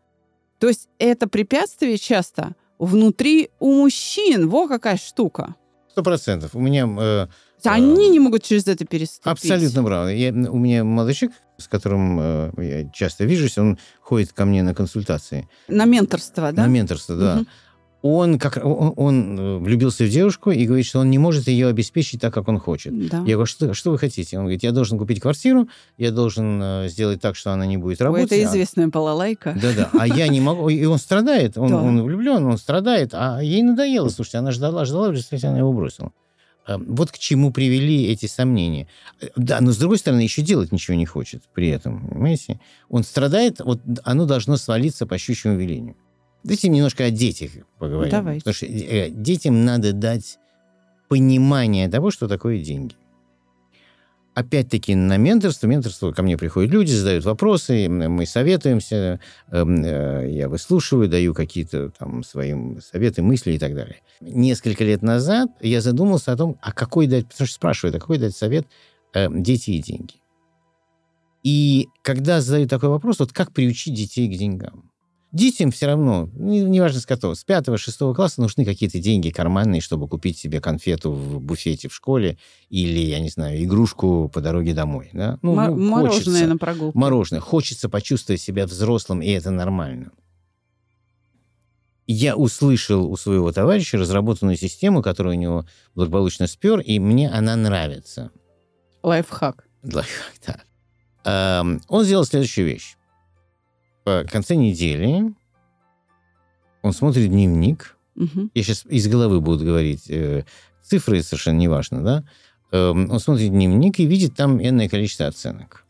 То 0.58 0.68
есть 0.68 0.88
это 0.98 1.28
препятствие 1.28 1.98
часто 1.98 2.54
внутри 2.78 3.50
у 3.58 3.72
мужчин. 3.74 4.48
Во 4.48 4.68
какая 4.68 4.96
штука. 4.96 5.56
Сто 5.90 6.02
процентов. 6.02 6.54
У 6.54 6.60
меня... 6.60 6.88
Э, 6.98 7.26
Они 7.64 8.06
э, 8.06 8.10
не 8.10 8.20
могут 8.20 8.44
через 8.44 8.66
это 8.66 8.84
переступить. 8.84 9.26
Абсолютно 9.26 9.84
правда. 9.84 10.12
Я, 10.12 10.30
у 10.30 10.58
меня 10.58 10.84
молодой 10.84 11.30
с 11.58 11.66
которым 11.66 12.18
э, 12.20 12.52
я 12.58 12.90
часто 12.90 13.24
вижусь, 13.24 13.58
он 13.58 13.78
ходит 14.00 14.32
ко 14.32 14.44
мне 14.44 14.62
на 14.62 14.74
консультации. 14.74 15.48
На 15.66 15.84
менторство, 15.84 16.52
да? 16.52 16.66
На 16.66 16.68
менторство, 16.68 17.16
да. 17.16 17.36
Угу 17.40 17.46
он, 18.00 18.38
как, 18.38 18.64
он, 18.64 18.92
он 18.96 19.38
э, 19.38 19.58
влюбился 19.58 20.04
в 20.04 20.08
девушку 20.08 20.50
и 20.50 20.64
говорит, 20.66 20.86
что 20.86 21.00
он 21.00 21.10
не 21.10 21.18
может 21.18 21.48
ее 21.48 21.66
обеспечить 21.66 22.20
так, 22.20 22.32
как 22.32 22.46
он 22.48 22.58
хочет. 22.58 23.08
Да. 23.08 23.18
Я 23.26 23.34
говорю, 23.34 23.46
что, 23.46 23.74
что 23.74 23.90
вы 23.90 23.98
хотите? 23.98 24.38
Он 24.38 24.44
говорит, 24.44 24.62
я 24.62 24.70
должен 24.70 24.98
купить 24.98 25.20
квартиру, 25.20 25.68
я 25.96 26.12
должен 26.12 26.60
э, 26.62 26.88
сделать 26.88 27.20
так, 27.20 27.34
что 27.34 27.52
она 27.52 27.66
не 27.66 27.76
будет 27.76 28.00
работать. 28.00 28.30
Ой, 28.30 28.38
это 28.38 28.48
известная 28.48 28.86
а... 28.86 28.88
балалайка. 28.88 29.58
Да-да, 29.60 29.90
а 29.98 30.06
я 30.06 30.28
не 30.28 30.40
могу. 30.40 30.68
И 30.68 30.84
он 30.84 30.98
страдает, 30.98 31.58
он, 31.58 31.70
да. 31.70 31.82
он 31.82 32.02
влюблен, 32.02 32.44
он 32.44 32.56
страдает, 32.56 33.10
а 33.14 33.40
ей 33.42 33.62
надоело. 33.62 34.08
Слушайте, 34.08 34.38
она 34.38 34.52
ждала, 34.52 34.84
ждала, 34.84 35.08
в 35.08 35.12
результате 35.12 35.48
она 35.48 35.58
его 35.58 35.72
бросила. 35.72 36.12
Э, 36.68 36.76
вот 36.78 37.10
к 37.10 37.18
чему 37.18 37.52
привели 37.52 38.06
эти 38.06 38.26
сомнения. 38.26 38.86
Да, 39.34 39.60
но 39.60 39.72
с 39.72 39.76
другой 39.76 39.98
стороны, 39.98 40.20
еще 40.20 40.42
делать 40.42 40.70
ничего 40.70 40.96
не 40.96 41.06
хочет 41.06 41.42
при 41.52 41.68
этом, 41.68 42.06
понимаете? 42.06 42.60
Он 42.88 43.02
страдает, 43.02 43.58
вот 43.58 43.80
оно 44.04 44.24
должно 44.24 44.56
свалиться 44.56 45.04
по 45.04 45.18
щучьему 45.18 45.56
велению. 45.56 45.96
Давайте 46.44 46.68
немножко 46.68 47.04
о 47.04 47.10
детях 47.10 47.50
поговорим. 47.78 48.10
Давай. 48.10 48.38
Потому 48.38 48.54
что 48.54 48.66
э, 48.66 49.10
детям 49.10 49.64
надо 49.64 49.92
дать 49.92 50.38
понимание 51.08 51.88
того, 51.88 52.10
что 52.10 52.28
такое 52.28 52.62
деньги. 52.62 52.94
Опять-таки 54.34 54.94
на 54.94 55.16
менторство. 55.16 55.66
Менторство 55.66 56.12
ко 56.12 56.22
мне 56.22 56.36
приходят 56.36 56.70
люди, 56.70 56.92
задают 56.92 57.24
вопросы, 57.24 57.88
мы 57.88 58.24
советуемся, 58.24 59.18
эм, 59.50 59.82
э, 59.84 60.30
я 60.30 60.48
выслушиваю, 60.48 61.08
даю 61.08 61.34
какие-то 61.34 61.90
там 61.90 62.22
свои 62.22 62.54
советы, 62.78 63.22
мысли 63.22 63.52
и 63.52 63.58
так 63.58 63.74
далее. 63.74 63.96
Несколько 64.20 64.84
лет 64.84 65.02
назад 65.02 65.50
я 65.60 65.80
задумался 65.80 66.32
о 66.32 66.36
том, 66.36 66.56
а 66.62 66.72
какой 66.72 67.08
дать, 67.08 67.26
потому 67.28 67.48
что 67.48 67.56
спрашивают, 67.56 67.96
а 67.96 67.98
какой 67.98 68.18
дать 68.18 68.36
совет 68.36 68.68
э, 69.12 69.26
дети 69.28 69.72
и 69.72 69.82
деньги. 69.82 70.14
И 71.42 71.88
когда 72.02 72.40
задают 72.40 72.70
такой 72.70 72.90
вопрос, 72.90 73.18
вот 73.18 73.32
как 73.32 73.52
приучить 73.52 73.94
детей 73.94 74.28
к 74.28 74.38
деньгам? 74.38 74.87
Детям 75.30 75.70
все 75.70 75.86
равно, 75.86 76.30
неважно 76.34 77.00
с 77.00 77.06
какого, 77.06 77.34
с 77.34 77.44
пятого, 77.44 77.76
шестого 77.76 78.14
класса 78.14 78.40
нужны 78.40 78.64
какие-то 78.64 78.98
деньги 78.98 79.28
карманные, 79.28 79.82
чтобы 79.82 80.08
купить 80.08 80.38
себе 80.38 80.58
конфету 80.58 81.12
в 81.12 81.40
буфете 81.42 81.88
в 81.88 81.94
школе 81.94 82.38
или, 82.70 82.98
я 83.00 83.20
не 83.20 83.28
знаю, 83.28 83.62
игрушку 83.62 84.30
по 84.32 84.40
дороге 84.40 84.72
домой. 84.72 85.10
Да? 85.12 85.38
Ну, 85.42 85.58
М- 85.60 85.78
ну, 85.78 85.90
мороженое 85.90 86.18
хочется, 86.22 86.46
на 86.46 86.56
прогулку. 86.56 86.98
Мороженое. 86.98 87.40
Хочется 87.42 87.90
почувствовать 87.90 88.40
себя 88.40 88.66
взрослым, 88.66 89.20
и 89.20 89.28
это 89.28 89.50
нормально. 89.50 90.12
Я 92.06 92.34
услышал 92.34 93.10
у 93.10 93.16
своего 93.18 93.52
товарища 93.52 93.98
разработанную 93.98 94.56
систему, 94.56 95.02
которую 95.02 95.36
у 95.36 95.38
него 95.38 95.66
благополучно 95.94 96.46
спер, 96.46 96.80
и 96.80 96.98
мне 96.98 97.28
она 97.28 97.54
нравится. 97.54 98.30
Лайфхак. 99.02 99.68
Лайфхак, 99.82 100.32
да. 100.46 101.60
Эм, 101.60 101.82
он 101.88 102.04
сделал 102.04 102.24
следующую 102.24 102.66
вещь 102.66 102.97
в 104.08 104.30
конце 104.30 104.54
недели 104.54 105.34
он 106.82 106.92
смотрит 106.92 107.28
дневник. 107.28 107.96
Угу. 108.16 108.50
Я 108.54 108.62
сейчас 108.62 108.84
из 108.86 109.06
головы 109.08 109.40
буду 109.40 109.64
говорить 109.64 110.10
э, 110.10 110.44
цифры, 110.82 111.22
совершенно 111.22 111.58
неважно, 111.58 112.02
да. 112.02 112.24
Э, 112.72 112.90
он 112.90 113.20
смотрит 113.20 113.50
дневник 113.50 113.98
и 114.00 114.06
видит 114.06 114.34
там 114.34 114.60
энное 114.60 114.88
количество 114.88 115.26
оценок. 115.26 115.84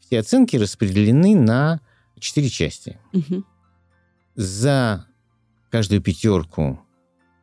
Все 0.00 0.20
оценки 0.20 0.56
распределены 0.56 1.34
на 1.34 1.80
четыре 2.18 2.48
части. 2.48 2.98
Угу. 3.12 3.44
За 4.36 5.06
каждую 5.70 6.00
пятерку 6.00 6.80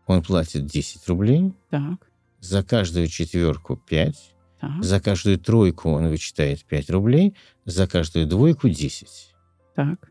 он 0.08 0.22
платит 0.24 0.66
10 0.66 1.08
рублей. 1.08 1.54
Так. 1.70 2.10
За 2.40 2.64
каждую 2.64 3.08
четверку 3.08 3.78
5. 3.78 4.34
Так. 4.60 4.84
За 4.84 5.00
каждую 5.00 5.40
тройку 5.40 5.90
он 5.92 6.08
вычитает 6.10 6.64
5 6.66 6.90
рублей. 6.90 7.36
За 7.66 7.88
каждую 7.88 8.28
двойку 8.28 8.70
10. 8.70 9.34
Так. 9.76 10.11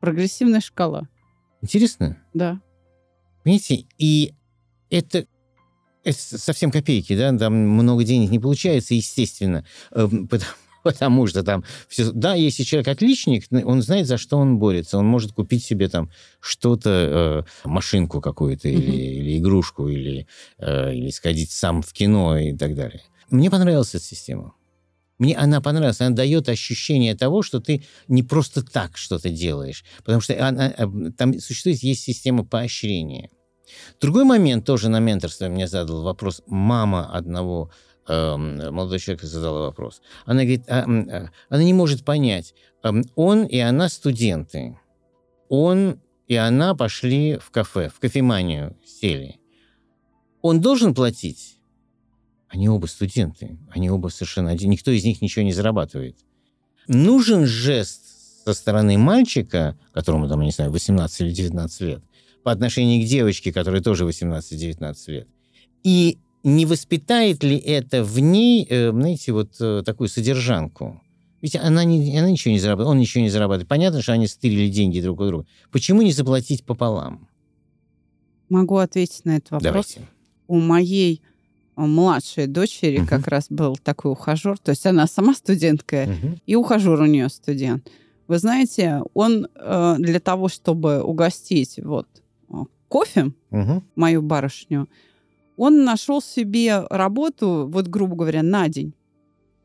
Прогрессивная 0.00 0.60
шкала. 0.60 1.08
Интересно? 1.62 2.16
Да. 2.34 2.60
Понимаете, 3.44 3.86
и 3.98 4.34
это, 4.90 5.26
это 6.04 6.18
совсем 6.18 6.70
копейки, 6.70 7.16
да, 7.16 7.36
там 7.36 7.54
много 7.54 8.04
денег 8.04 8.30
не 8.30 8.38
получается, 8.38 8.94
естественно, 8.94 9.64
эм, 9.92 10.28
потому, 10.28 10.52
потому 10.82 11.26
что 11.26 11.42
там 11.42 11.64
все... 11.88 12.10
Да, 12.12 12.34
если 12.34 12.62
человек 12.62 12.88
отличник, 12.88 13.44
он 13.50 13.82
знает, 13.82 14.06
за 14.06 14.18
что 14.18 14.38
он 14.38 14.58
борется. 14.58 14.98
Он 14.98 15.06
может 15.06 15.32
купить 15.32 15.64
себе 15.64 15.88
там 15.88 16.10
что-то, 16.40 17.44
э, 17.64 17.68
машинку 17.68 18.20
какую-то 18.20 18.68
mm-hmm. 18.68 18.74
или, 18.74 18.96
или 18.96 19.38
игрушку, 19.38 19.88
или, 19.88 20.26
э, 20.58 20.94
или 20.94 21.10
сходить 21.10 21.50
сам 21.50 21.82
в 21.82 21.92
кино 21.92 22.38
и 22.38 22.56
так 22.56 22.74
далее. 22.74 23.02
Мне 23.30 23.50
понравилась 23.50 23.94
эта 23.94 24.04
система. 24.04 24.54
Мне 25.20 25.36
она 25.36 25.60
понравилась. 25.60 26.00
Она 26.00 26.16
дает 26.16 26.48
ощущение 26.48 27.14
того, 27.14 27.42
что 27.42 27.60
ты 27.60 27.84
не 28.08 28.22
просто 28.22 28.64
так 28.64 28.96
что-то 28.96 29.28
делаешь. 29.28 29.84
Потому 29.98 30.22
что 30.22 30.34
она, 30.44 30.72
э, 30.76 30.86
там 31.16 31.38
существует, 31.38 31.82
есть 31.82 32.02
система 32.02 32.42
поощрения. 32.42 33.28
Другой 34.00 34.24
момент 34.24 34.64
тоже 34.64 34.88
на 34.88 34.98
менторстве 34.98 35.48
мне 35.50 35.68
задал 35.68 36.02
вопрос. 36.02 36.42
Мама 36.46 37.14
одного 37.14 37.70
э, 38.08 38.36
молодого 38.36 38.98
человека 38.98 39.26
задала 39.26 39.60
вопрос. 39.66 40.00
Она 40.24 40.40
говорит, 40.40 40.64
а, 40.68 40.84
а, 40.84 41.30
она 41.50 41.62
не 41.62 41.74
может 41.74 42.02
понять. 42.02 42.54
Э, 42.82 42.90
он 43.14 43.44
и 43.44 43.58
она 43.58 43.90
студенты. 43.90 44.78
Он 45.50 46.00
и 46.28 46.36
она 46.36 46.74
пошли 46.74 47.36
в 47.36 47.50
кафе, 47.50 47.90
в 47.94 48.00
кофеманию 48.00 48.74
сели. 48.86 49.38
Он 50.40 50.62
должен 50.62 50.94
платить? 50.94 51.59
Они 52.50 52.68
оба 52.68 52.86
студенты. 52.86 53.58
Они 53.70 53.88
оба 53.90 54.08
совершенно 54.08 54.50
один. 54.50 54.70
Никто 54.70 54.90
из 54.90 55.04
них 55.04 55.22
ничего 55.22 55.44
не 55.44 55.52
зарабатывает. 55.52 56.18
Нужен 56.88 57.46
жест 57.46 58.02
со 58.44 58.54
стороны 58.54 58.98
мальчика, 58.98 59.78
которому, 59.92 60.28
там, 60.28 60.42
не 60.42 60.50
знаю, 60.50 60.72
18 60.72 61.20
или 61.20 61.30
19 61.30 61.80
лет, 61.82 62.02
по 62.42 62.50
отношению 62.50 63.04
к 63.04 63.08
девочке, 63.08 63.52
которой 63.52 63.80
тоже 63.80 64.04
18-19 64.04 64.94
лет. 65.08 65.28
И 65.84 66.18
не 66.42 66.66
воспитает 66.66 67.44
ли 67.44 67.56
это 67.56 68.02
в 68.02 68.18
ней, 68.18 68.66
э, 68.68 68.90
знаете, 68.90 69.32
вот 69.32 69.54
э, 69.60 69.82
такую 69.84 70.08
содержанку? 70.08 71.00
Ведь 71.42 71.54
она, 71.54 71.84
не, 71.84 72.18
она 72.18 72.30
ничего 72.30 72.52
не 72.52 72.58
зарабатывает, 72.58 72.92
он 72.92 72.98
ничего 72.98 73.22
не 73.22 73.30
зарабатывает. 73.30 73.68
Понятно, 73.68 74.02
что 74.02 74.12
они 74.12 74.26
стырили 74.26 74.68
деньги 74.68 75.00
друг 75.00 75.20
у 75.20 75.26
друга. 75.26 75.46
Почему 75.70 76.02
не 76.02 76.12
заплатить 76.12 76.64
пополам? 76.64 77.28
Могу 78.48 78.78
ответить 78.78 79.24
на 79.24 79.36
этот 79.36 79.52
вопрос. 79.52 79.94
Давайте. 79.94 80.00
У 80.48 80.58
моей 80.58 81.22
младшей 81.76 82.46
дочери 82.46 82.98
Мгм. 82.98 83.06
как 83.06 83.26
раз 83.28 83.46
был 83.50 83.76
такой 83.76 84.12
ухажер. 84.12 84.58
То 84.58 84.70
есть 84.70 84.86
она 84.86 85.06
сама 85.06 85.34
студентка, 85.34 86.06
Мгм. 86.06 86.38
и 86.46 86.54
ухажер 86.56 87.00
у 87.00 87.06
нее 87.06 87.28
студент. 87.28 87.88
Вы 88.28 88.38
знаете, 88.38 89.02
он 89.14 89.48
э, 89.54 89.96
для 89.98 90.20
того, 90.20 90.48
чтобы 90.48 91.02
угостить 91.02 91.78
вот 91.82 92.06
э, 92.50 92.54
кофе 92.88 93.32
Мгм. 93.50 93.82
мою 93.96 94.22
барышню, 94.22 94.88
он 95.56 95.84
нашел 95.84 96.22
себе 96.22 96.86
работу, 96.90 97.68
вот 97.70 97.86
грубо 97.88 98.16
говоря, 98.16 98.42
на 98.42 98.68
день. 98.68 98.94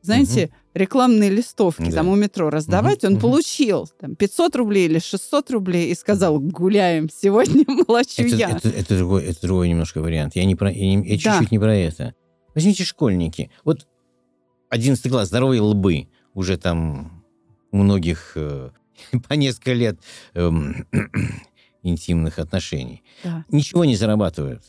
Знаете, 0.06 0.52
рекламные 0.76 1.30
листовки 1.32 1.90
Да. 1.90 1.92
там 1.98 2.10
у 2.10 2.16
метро 2.16 2.50
раздавать, 2.52 3.00
Мгм, 3.04 3.08
он 3.08 3.14
мгм. 3.14 3.22
получил 3.22 3.88
там 4.00 4.16
500 4.16 4.56
рублей 4.56 4.86
или 4.86 5.00
600 5.00 5.50
рублей 5.52 5.92
и 5.92 5.96
сказал, 5.96 6.40
гуляем, 6.40 7.10
сегодня 7.10 7.66
молочу 7.88 8.22
Это, 8.24 8.36
я. 8.36 8.50
это, 8.52 8.70
это 8.70 8.98
другой, 8.98 9.24
это 9.26 9.42
другой 9.42 9.70
немножко 9.70 10.02
вариант. 10.02 10.36
Я, 10.36 10.46
не 10.46 10.56
про, 10.56 10.72
я, 10.72 10.96
не- 10.96 11.08
я 11.08 11.16
Да. 11.24 11.32
чуть-чуть 11.38 11.52
не 11.52 11.60
про 11.60 11.76
это. 11.76 12.14
Возьмите 12.54 12.84
школьники. 12.84 13.50
Вот 13.64 13.88
11 14.70 15.10
класс, 15.12 15.28
здоровые 15.30 15.62
лбы. 15.62 16.08
Уже 16.36 16.58
там 16.58 17.24
у 17.72 17.78
многих 17.78 18.34
э, 18.36 18.70
по 19.28 19.34
несколько 19.34 19.74
лет 19.74 20.00
эм, 20.36 20.86
интимных 21.84 22.38
отношений. 22.40 23.04
Да. 23.24 23.44
Ничего 23.50 23.86
не 23.86 23.96
зарабатывают. 23.96 24.64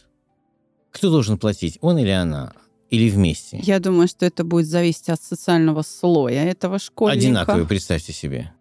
Кто 0.93 1.11
должен 1.11 1.37
платить, 1.39 1.77
он 1.83 1.99
или 1.99 2.09
она? 2.11 2.55
Или 2.97 3.11
вместе? 3.11 3.59
Я 3.63 3.79
думаю, 3.79 4.09
что 4.09 4.25
это 4.25 4.43
будет 4.43 4.67
зависеть 4.67 5.11
от 5.11 5.23
социального 5.23 5.83
слоя 5.83 6.45
этого 6.45 6.79
школьника. 6.79 7.19
Одинаковые, 7.19 7.67
представьте 7.67 8.15
себе. 8.15 8.53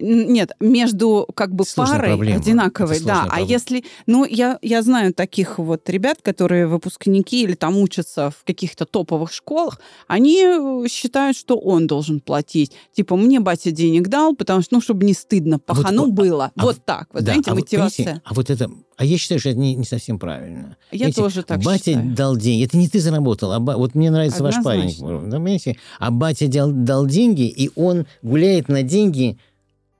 Нет, 0.00 0.52
между 0.60 1.26
как 1.34 1.54
бы 1.54 1.64
Сложная 1.64 1.96
парой 1.98 2.08
проблема. 2.14 2.40
одинаковой, 2.40 3.00
да. 3.00 3.22
А 3.22 3.26
проблема. 3.28 3.48
если, 3.50 3.84
ну 4.06 4.24
я 4.24 4.58
я 4.62 4.82
знаю 4.82 5.14
таких 5.14 5.58
вот 5.58 5.88
ребят, 5.88 6.18
которые 6.22 6.66
выпускники 6.66 7.42
или 7.44 7.54
там 7.54 7.76
учатся 7.76 8.30
в 8.30 8.44
каких-то 8.44 8.86
топовых 8.86 9.32
школах, 9.32 9.80
они 10.08 10.42
э, 10.42 10.86
считают, 10.88 11.36
что 11.36 11.56
он 11.58 11.86
должен 11.86 12.20
платить. 12.20 12.72
Типа 12.92 13.16
мне 13.16 13.38
батя 13.40 13.70
денег 13.70 14.08
дал, 14.08 14.34
потому 14.34 14.62
что 14.62 14.74
ну 14.74 14.80
чтобы 14.80 15.04
не 15.06 15.14
стыдно, 15.14 15.56
Вот, 15.56 15.64
пахану 15.66 16.04
а- 16.04 16.10
было. 16.10 16.50
а 16.56 16.62
вот 16.64 16.84
так, 16.84 17.08
вы 17.12 17.20
Да, 17.20 17.26
знаете, 17.32 17.50
а 17.50 17.54
вот, 17.54 17.60
мотивация. 17.60 18.04
понимаете, 18.04 18.22
а 18.24 18.34
вот 18.34 18.50
это... 18.50 18.70
А 18.96 19.04
я 19.04 19.18
считаю, 19.18 19.40
что 19.40 19.50
это 19.50 19.58
не, 19.58 19.74
не 19.74 19.84
совсем 19.84 20.20
правильно. 20.20 20.76
я 20.92 20.98
Понимаете, 20.98 21.16
тоже 21.20 21.42
так 21.42 21.60
батя 21.62 21.84
считаю. 21.92 22.14
дал 22.14 22.36
деньги. 22.36 22.64
Это 22.64 22.76
не 22.76 22.88
ты 22.88 23.00
заработал. 23.00 23.50
А 23.52 23.58
ба- 23.58 23.76
Вот 23.76 23.96
мне 23.96 24.08
нравится 24.10 24.42
ваш 24.44 24.54
парень. 24.62 24.92
Однозначно. 24.92 25.30
Понимаете? 25.30 25.76
А 25.98 26.12
батя 26.12 26.46
дал, 26.46 26.70
дал 26.70 27.04
деньги, 27.06 27.48
и 27.48 27.70
он 27.74 28.06
гуляет 28.22 28.68
на 28.68 28.84
деньги, 28.84 29.36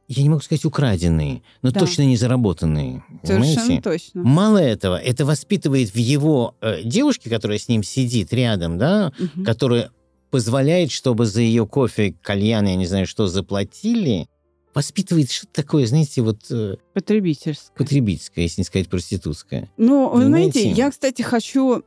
я 0.09 0.23
не 0.23 0.29
могу 0.29 0.43
сказать 0.43 0.65
украденные, 0.65 1.43
но 1.63 1.71
Да. 1.71 1.81
точно 1.81 2.03
не 2.03 2.17
заработанные. 2.17 3.03
Совершенно 3.23 3.55
Понимаете? 3.63 3.83
точно. 3.83 4.23
Мало 4.23 4.59
этого, 4.59 4.97
это 5.01 5.25
воспитывает 5.25 5.91
в 5.91 5.97
его 5.97 6.55
э, 6.61 6.83
девушке, 6.85 7.31
которая 7.31 7.59
с 7.59 7.69
ним 7.69 7.83
сидит 7.83 8.33
рядом, 8.33 8.77
да, 8.79 9.13
Мгм. 9.19 9.45
которая 9.45 9.91
позволяет, 10.31 10.91
чтобы 10.91 11.27
за 11.27 11.41
ее 11.43 11.67
кофе, 11.67 12.15
кальян, 12.21 12.67
я 12.67 12.75
не 12.75 12.87
знаю 12.87 13.07
что, 13.07 13.29
заплатили, 13.29 14.27
воспитывает 14.75 15.31
что-то 15.31 15.53
такое, 15.63 15.87
знаете, 15.87 16.21
вот 16.23 16.41
э, 16.51 16.75
Потребительское. 16.93 17.77
потребительское, 17.77 18.43
если 18.43 18.61
не 18.63 18.65
сказать 18.65 18.89
проститутское. 18.89 19.71
Ну, 19.77 20.09
вы 20.11 20.25
знаете, 20.27 20.55
Понимаете? 20.59 20.79
я, 20.81 20.91
кстати, 20.91 21.23
хочу 21.23 21.83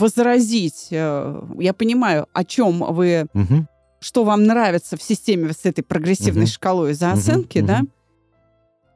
возразить. 0.00 0.88
э, 0.90 1.42
Я 1.58 1.72
понимаю, 1.74 2.26
о 2.32 2.44
чем 2.44 2.78
вы 2.94 3.26
Мгм. 3.34 3.68
Что 4.00 4.24
вам 4.24 4.44
нравится 4.44 4.96
в 4.96 5.02
системе 5.02 5.52
с 5.52 5.64
этой 5.64 5.82
прогрессивной 5.82 6.42
Мгм. 6.42 6.50
шкалой 6.50 6.94
за 6.94 7.12
оценки, 7.12 7.60
да, 7.60 7.78
мгм. 7.80 7.90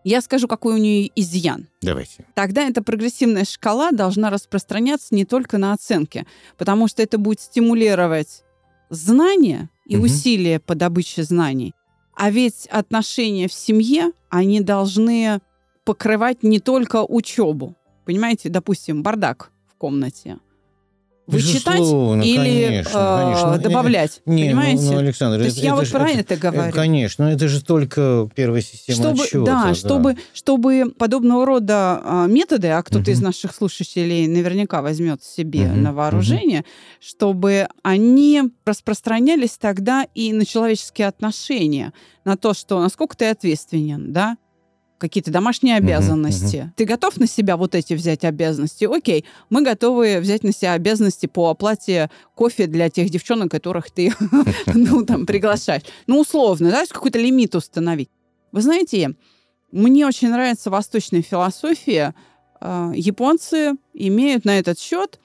я 0.02 0.20
скажу, 0.20 0.48
какой 0.48 0.74
у 0.74 0.78
нее 0.78 1.10
изъян. 1.14 1.68
Давайте. 1.82 2.24
Тогда 2.34 2.62
эта 2.68 2.82
прогрессивная 2.82 3.44
шкала 3.44 3.90
должна 3.92 4.30
распространяться 4.30 5.14
не 5.14 5.24
только 5.24 5.58
на 5.58 5.72
оценки, 5.72 6.26
потому 6.58 6.88
что 6.88 7.02
это 7.02 7.18
будет 7.18 7.40
стимулировать 7.40 8.42
знания 8.90 9.70
и 9.86 9.96
Мгм. 9.96 10.04
усилия 10.04 10.60
по 10.60 10.74
добыче 10.74 11.22
знаний. 11.22 11.74
А 12.16 12.30
ведь 12.30 12.66
отношения 12.70 13.48
в 13.48 13.52
семье, 13.52 14.12
они 14.30 14.60
должны 14.60 15.40
покрывать 15.84 16.42
не 16.42 16.60
только 16.60 17.02
учебу. 17.04 17.74
Понимаете, 18.04 18.48
допустим, 18.50 19.02
бардак 19.02 19.50
в 19.66 19.74
комнате. 19.76 20.38
Вычитать 21.26 21.78
Безусловно, 21.78 22.22
или 22.22 22.36
конечно, 22.66 22.90
э, 22.98 23.24
конечно. 23.24 23.58
добавлять. 23.58 24.20
Не, 24.26 24.42
ну- 24.44 24.48
понимаете? 24.60 24.82
Ну, 24.82 24.98
Александр, 24.98 25.38
То 25.38 25.44
есть 25.44 25.56
это, 25.56 25.64
я 25.66 25.72
это 25.72 25.76
вот 25.78 25.86
ж- 25.86 25.90
про 25.90 26.10
это- 26.10 26.36
говорю. 26.36 26.72
Конечно, 26.72 27.24
но 27.24 27.30
это 27.32 27.48
же 27.48 27.64
только 27.64 28.28
первая 28.34 28.60
система 28.60 28.98
чтобы, 28.98 29.22
отсчета. 29.22 29.44
да, 29.44 29.74
чтобы, 29.74 30.16
чтобы 30.34 30.92
подобного 30.98 31.46
рода 31.46 32.00
а, 32.04 32.26
методы, 32.26 32.68
а 32.68 32.82
кто-то 32.82 33.10
из 33.10 33.18
Мгм. 33.18 33.26
наших 33.28 33.54
слушателей 33.54 34.26
наверняка 34.26 34.82
возьмет 34.82 35.22
себе 35.24 35.66
Мгм, 35.66 35.82
на 35.82 35.92
вооружение, 35.94 36.64
чтобы 37.00 37.68
они 37.82 38.42
распространялись 38.66 39.56
тогда 39.58 40.06
и 40.14 40.32
на 40.34 40.44
человеческие 40.44 41.08
отношения, 41.08 41.94
на 42.26 42.36
то, 42.36 42.52
что 42.52 42.80
насколько 42.80 43.16
ты 43.16 43.30
ответственен, 43.30 44.12
да, 44.12 44.36
какие-то 45.04 45.30
домашние 45.30 45.76
обязанности. 45.76 46.72
Ты 46.76 46.84
готов 46.84 47.18
на 47.18 47.26
себя 47.26 47.56
вот 47.56 47.74
эти 47.74 47.94
взять 47.94 48.24
обязанности? 48.24 48.84
Окей, 48.84 49.24
мы 49.50 49.62
готовы 49.62 50.18
взять 50.20 50.42
на 50.42 50.52
себя 50.52 50.72
обязанности 50.72 51.26
по 51.26 51.50
оплате 51.50 52.10
кофе 52.34 52.66
для 52.66 52.88
тех 52.90 53.10
девчонок, 53.10 53.50
которых 53.50 53.90
ты, 53.90 54.12
ну, 54.74 55.04
там, 55.04 55.26
приглашаешь. 55.26 55.82
Ну, 56.06 56.20
условно, 56.20 56.70
да, 56.70 56.84
какой-то 56.86 57.18
лимит 57.18 57.54
установить. 57.54 58.10
Вы 58.52 58.62
знаете, 58.62 59.14
мне 59.72 60.06
очень 60.06 60.30
нравится 60.30 60.70
восточная 60.70 61.22
философия. 61.22 62.14
А, 62.60 62.92
Японцы 62.94 63.74
имеют 63.92 64.44
на 64.44 64.58
этот 64.58 64.78
счет 64.78 65.20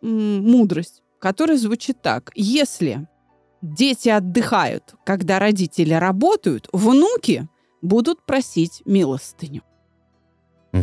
мудрость, 0.00 1.02
которая 1.20 1.56
звучит 1.56 2.02
так. 2.02 2.32
Если 2.34 3.06
дети 3.62 4.08
отдыхают, 4.08 4.94
когда 5.04 5.38
родители 5.38 5.94
работают, 5.94 6.68
внуки 6.72 7.48
будут 7.82 8.22
просить 8.22 8.82
милостыню. 8.86 9.62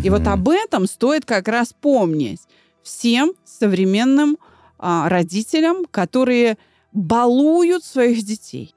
И 0.03 0.09
вот 0.11 0.27
об 0.27 0.49
этом 0.49 0.85
стоит 0.85 1.25
как 1.25 1.47
раз 1.47 1.73
помнить 1.73 2.41
всем 2.83 3.33
современным 3.43 4.37
а, 4.77 5.09
родителям, 5.09 5.85
которые 5.89 6.57
балуют 6.93 7.83
своих 7.83 8.23
детей. 8.23 8.75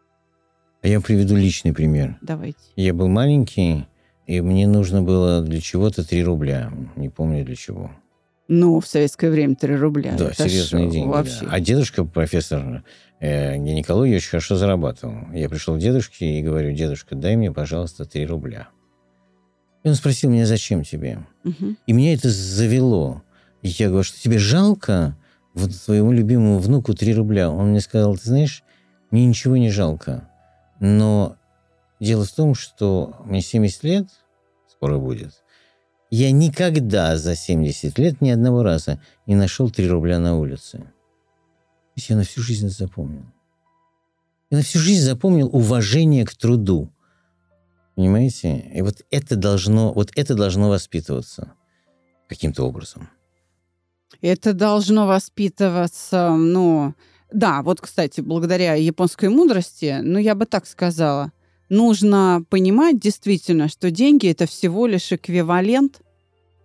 А 0.81 0.89
Я 0.89 1.01
приведу 1.01 1.37
личный 1.37 1.75
пример. 1.75 2.17
Давайте. 2.23 2.59
Я 2.77 2.95
был 2.95 3.09
маленький, 3.09 3.87
и 4.27 4.41
мне 4.41 4.67
нужно 4.67 5.03
было 5.03 5.43
для 5.43 5.61
чего-то 5.61 6.07
3 6.07 6.25
рубля. 6.25 6.73
Не 6.97 7.09
помню 7.09 7.45
для 7.45 7.57
чего. 7.57 7.91
Ну, 8.49 8.81
в 8.81 8.87
советское 8.87 9.31
время 9.31 9.55
3 9.55 9.77
рубля. 9.77 10.15
Да, 10.19 10.29
Это 10.31 10.49
серьезные 10.49 10.91
деньги. 10.91 11.09
Вообще. 11.09 11.47
А 11.49 11.61
дедушка, 11.61 12.05
профессор 12.05 12.85
э, 13.21 13.57
гинекологии, 13.57 14.17
очень 14.17 14.31
хорошо 14.31 14.57
зарабатывал. 14.57 15.33
Я 15.33 15.49
пришел 15.49 15.77
к 15.77 15.79
дедушке 15.79 16.39
и 16.39 16.43
говорю, 16.43 16.73
дедушка, 16.73 17.15
дай 17.15 17.37
мне, 17.37 17.53
пожалуйста, 17.53 18.05
3 18.05 18.27
рубля. 18.27 18.69
И 19.85 19.89
он 19.89 19.95
спросил 19.95 20.31
меня, 20.31 20.47
зачем 20.47 20.85
тебе? 20.85 21.27
Мгм. 21.45 21.77
И 21.87 21.93
меня 21.93 22.15
это 22.15 22.31
завело. 22.31 23.23
И 23.63 23.69
я 23.69 23.89
говорю, 23.89 24.05
что 24.05 24.21
тебе 24.21 24.39
жалко 24.39 25.17
вот 25.55 25.71
твоему 25.85 26.13
любимому 26.13 26.59
внуку 26.59 26.95
3 26.95 27.15
рубля? 27.15 27.51
Он 27.51 27.71
мне 27.71 27.81
сказал, 27.81 28.17
ты 28.17 28.25
знаешь, 28.25 28.63
мне 29.11 29.27
ничего 29.27 29.57
не 29.57 29.71
жалко. 29.71 30.29
Но 30.81 31.37
дело 32.01 32.25
в 32.25 32.33
том, 32.33 32.55
что 32.55 33.17
мне 33.25 33.41
70 33.41 33.85
лет, 33.85 34.09
скоро 34.69 34.99
будет, 34.99 35.43
я 36.17 36.31
никогда 36.31 37.17
за 37.17 37.35
70 37.35 37.99
лет 37.99 38.21
ни 38.21 38.29
одного 38.29 38.63
раза 38.63 39.01
не 39.27 39.35
нашел 39.35 39.71
3 39.71 39.89
рубля 39.89 40.19
на 40.19 40.39
улице. 40.39 40.79
То 40.79 41.97
есть 41.97 42.11
я 42.11 42.17
на 42.17 42.25
всю 42.25 42.43
жизнь 42.43 42.69
запомнил. 42.69 43.25
Я 44.51 44.59
на 44.59 44.63
всю 44.63 44.79
жизнь 44.79 45.03
запомнил 45.03 45.49
уважение 45.51 46.27
к 46.27 46.35
труду. 46.35 46.93
Понимаете? 47.95 48.59
И 48.75 48.83
вот 48.83 49.07
это 49.11 49.37
должно, 49.37 49.95
вот 49.95 50.11
это 50.15 50.35
должно 50.35 50.69
воспитываться 50.69 51.55
каким-то 52.29 52.65
образом. 52.65 53.09
Это 54.21 54.53
должно 54.53 55.07
воспитываться, 55.07 56.37
ну, 56.37 56.95
да, 57.33 57.63
вот, 57.63 57.81
кстати, 57.81 58.21
благодаря 58.21 58.75
японской 58.75 59.31
мудрости, 59.31 60.01
ну, 60.03 60.19
я 60.19 60.35
бы 60.35 60.45
так 60.45 60.67
сказала, 60.67 61.33
нужно 61.71 62.45
понимать 62.51 63.01
действительно, 63.01 63.69
что 63.69 63.91
деньги 63.91 64.29
это 64.29 64.47
всего 64.47 64.87
лишь 64.87 65.11
эквивалент 65.11 66.02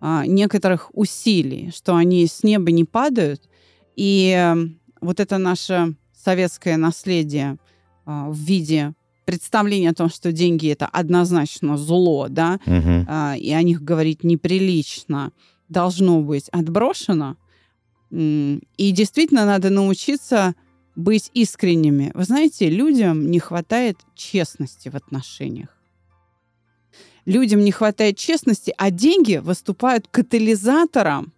а, 0.00 0.26
некоторых 0.26 0.90
усилий, 0.92 1.70
что 1.74 1.96
они 1.96 2.26
с 2.26 2.42
неба 2.42 2.70
не 2.70 2.84
падают. 2.84 3.48
И 3.96 4.32
а, 4.32 4.56
вот 5.00 5.20
это 5.20 5.38
наше 5.38 5.96
советское 6.12 6.76
наследие 6.76 7.58
а, 8.04 8.28
в 8.30 8.36
виде 8.36 8.94
представления 9.24 9.90
о 9.90 9.94
том, 9.94 10.08
что 10.08 10.32
деньги 10.32 10.70
это 10.70 10.86
однозначно 10.86 11.76
зло, 11.76 12.28
да, 12.28 12.58
а, 12.66 13.34
и 13.36 13.50
о 13.52 13.62
них 13.62 13.82
говорить 13.82 14.24
неприлично, 14.24 15.32
должно 15.68 16.22
быть 16.22 16.48
отброшено. 16.48 17.36
И 18.10 18.60
действительно 18.78 19.44
надо 19.44 19.68
научиться 19.68 20.54
быть 20.96 21.30
искренними. 21.34 22.10
Вы 22.14 22.24
знаете, 22.24 22.70
людям 22.70 23.30
не 23.30 23.38
хватает 23.38 23.98
честности 24.14 24.88
в 24.88 24.94
отношениях. 24.94 25.77
Людям 27.28 27.62
не 27.62 27.72
хватает 27.72 28.16
честности, 28.16 28.72
а 28.78 28.90
деньги 28.90 29.36
выступают 29.36 30.08
катализатором 30.10 31.34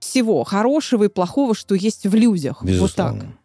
всего 0.00 0.42
хорошего 0.42 1.04
и 1.04 1.08
плохого, 1.08 1.54
что 1.54 1.76
есть 1.76 2.06
в 2.06 2.14
людях. 2.16 2.60
Вот 2.62 2.66
так. 2.66 3.14
Безусловно. 3.14 3.38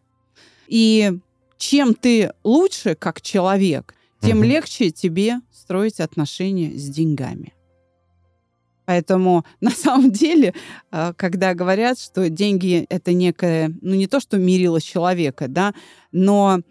И 0.67 1.13
чем 1.60 1.93
ты 1.93 2.34
лучше 2.43 2.95
как 2.95 3.21
человек, 3.21 3.93
тем 4.21 4.39
Мгм. 4.39 4.47
легче 4.47 4.89
тебе 4.89 5.36
строить 5.51 5.99
отношения 5.99 6.71
с 6.75 6.89
деньгами. 6.89 7.53
Поэтому 8.86 9.45
на 9.62 9.69
самом 9.69 10.10
деле, 10.12 10.56
э, 10.91 11.13
когда 11.15 11.53
говорят, 11.53 11.99
что 11.99 12.27
деньги 12.27 12.88
это 12.89 13.13
некое, 13.13 13.71
ну 13.82 13.93
не 13.93 14.08
то, 14.08 14.19
что 14.19 14.38
мерило 14.38 14.82
человека, 14.82 15.47
да, 15.47 15.75
но 16.12 16.62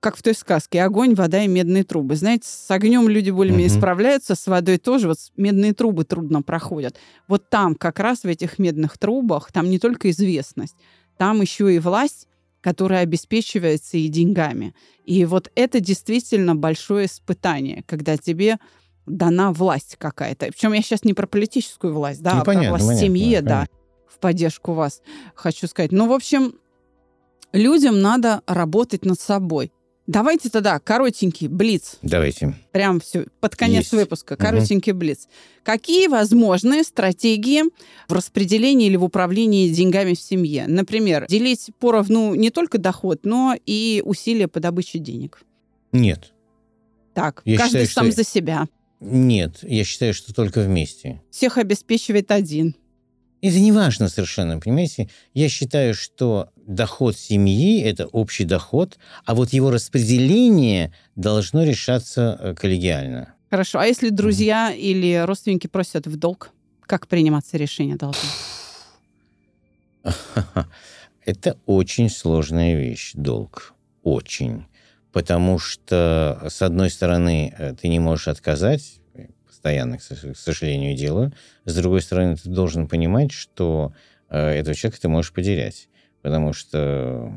как 0.00 0.16
в 0.16 0.22
той 0.22 0.34
сказке, 0.34 0.82
огонь, 0.82 1.14
вода 1.14 1.42
и 1.42 1.48
медные 1.48 1.82
трубы. 1.82 2.14
Знаете, 2.14 2.46
с 2.48 2.70
огнем 2.70 3.08
люди 3.08 3.30
более-менее 3.30 3.68
Мгм. 3.70 3.78
справляются, 3.78 4.34
с 4.34 4.46
водой 4.46 4.78
тоже. 4.78 5.08
Вот 5.08 5.18
медные 5.36 5.74
трубы 5.74 6.04
трудно 6.04 6.42
проходят. 6.42 6.96
Вот 7.26 7.50
там, 7.50 7.74
как 7.74 7.98
раз 7.98 8.20
в 8.20 8.26
этих 8.26 8.58
медных 8.58 8.96
трубах, 8.96 9.50
там 9.50 9.68
не 9.68 9.78
только 9.78 10.10
известность, 10.10 10.76
там 11.16 11.40
еще 11.40 11.74
и 11.74 11.80
власть, 11.80 12.28
которая 12.60 13.02
обеспечивается 13.02 13.96
и 13.96 14.08
деньгами. 14.08 14.74
И 15.04 15.24
вот 15.24 15.50
это 15.56 15.80
действительно 15.80 16.54
большое 16.54 17.06
испытание, 17.06 17.82
когда 17.86 18.16
тебе 18.16 18.58
дана 19.06 19.52
власть 19.52 19.96
какая-то. 19.98 20.46
Причем 20.46 20.74
я 20.74 20.82
сейчас 20.82 21.02
не 21.04 21.14
про 21.14 21.26
политическую 21.26 21.94
власть, 21.94 22.22
да, 22.22 22.34
Ну, 22.34 22.40
а 22.40 22.44
про 22.44 22.52
понятно, 22.52 22.70
власть 22.70 22.84
в 22.84 22.88
понятно, 22.88 23.06
семье, 23.06 23.42
да, 23.42 23.66
в 24.06 24.18
поддержку 24.18 24.74
вас, 24.74 25.02
хочу 25.34 25.66
сказать. 25.66 25.92
Ну, 25.92 26.06
в 26.08 26.12
общем, 26.12 26.54
людям 27.52 28.00
надо 28.00 28.42
работать 28.46 29.04
над 29.04 29.18
собой. 29.18 29.72
Давайте 30.08 30.48
тогда 30.48 30.78
коротенький 30.78 31.48
блиц. 31.48 31.98
Давайте. 32.00 32.54
Прям 32.72 32.98
все, 32.98 33.26
под 33.40 33.54
конец 33.56 33.80
Есть. 33.80 33.92
выпуска. 33.92 34.36
Коротенький 34.36 34.92
блиц. 34.92 35.28
Какие 35.62 36.06
возможные 36.08 36.82
стратегии 36.82 37.62
в 38.08 38.12
распределении 38.14 38.86
или 38.86 38.96
в 38.96 39.04
управлении 39.04 39.68
деньгами 39.68 40.14
в 40.14 40.20
семье? 40.20 40.64
Например, 40.66 41.26
делить 41.28 41.70
поровну 41.78 42.34
не 42.34 42.48
только 42.48 42.78
доход, 42.78 43.20
но 43.24 43.54
и 43.66 44.02
усилия 44.02 44.48
по 44.48 44.60
добыче 44.60 44.98
денег. 44.98 45.42
Нет. 45.92 46.32
Так, 47.12 47.42
Я 47.44 47.58
каждый 47.58 47.86
считаю, 47.86 48.06
сам 48.06 48.12
что- 48.12 48.22
за 48.22 48.28
себя. 48.28 48.66
Нет, 49.00 49.58
я 49.62 49.84
считаю, 49.84 50.14
что 50.14 50.32
только 50.34 50.60
вместе. 50.62 51.20
Всех 51.30 51.58
обеспечивает 51.58 52.30
один. 52.32 52.74
Это 53.40 53.60
не 53.60 53.70
важно 53.70 54.08
совершенно, 54.08 54.58
понимаете? 54.58 55.08
Я 55.32 55.48
считаю, 55.48 55.94
что 55.94 56.50
доход 56.56 57.16
семьи– 57.16 57.80
это 57.84 58.06
общий 58.06 58.44
доход, 58.44 58.98
а 59.24 59.34
вот 59.34 59.52
его 59.52 59.70
распределение 59.70 60.92
должно 61.14 61.62
решаться 61.62 62.36
э, 62.40 62.54
коллегиально. 62.54 63.34
Хорошо. 63.50 63.78
А 63.78 63.86
если 63.86 64.10
друзья 64.10 64.72
или 64.72 65.24
родственники 65.24 65.68
просят 65.68 66.06
в 66.06 66.16
долг, 66.16 66.50
как 66.86 67.06
приниматься 67.06 67.56
решение 67.56 67.96
должно? 67.96 68.28
Это 71.24 71.56
очень 71.66 72.10
сложная 72.10 72.74
вещь, 72.74 73.12
долг. 73.14 73.74
Очень. 74.02 74.64
Потому 75.12 75.58
что, 75.58 76.46
с 76.48 76.60
одной 76.62 76.90
стороны, 76.90 77.54
э, 77.56 77.74
ты 77.74 77.88
не 77.88 78.00
можешь 78.00 78.28
отказать, 78.28 79.00
постоянно, 79.68 79.98
к 79.98 80.00
сож- 80.00 80.32
к 80.32 80.36
сожалению, 80.36 80.96
делаю. 80.96 81.32
С 81.64 81.74
другой 81.74 82.00
стороны, 82.00 82.36
ты 82.36 82.48
должен 82.48 82.88
понимать, 82.88 83.32
что 83.32 83.92
э, 84.30 84.38
этого 84.38 84.74
человека 84.74 85.02
ты 85.02 85.08
можешь 85.08 85.32
потерять. 85.32 85.88
Потому 86.22 86.54
что 86.54 87.30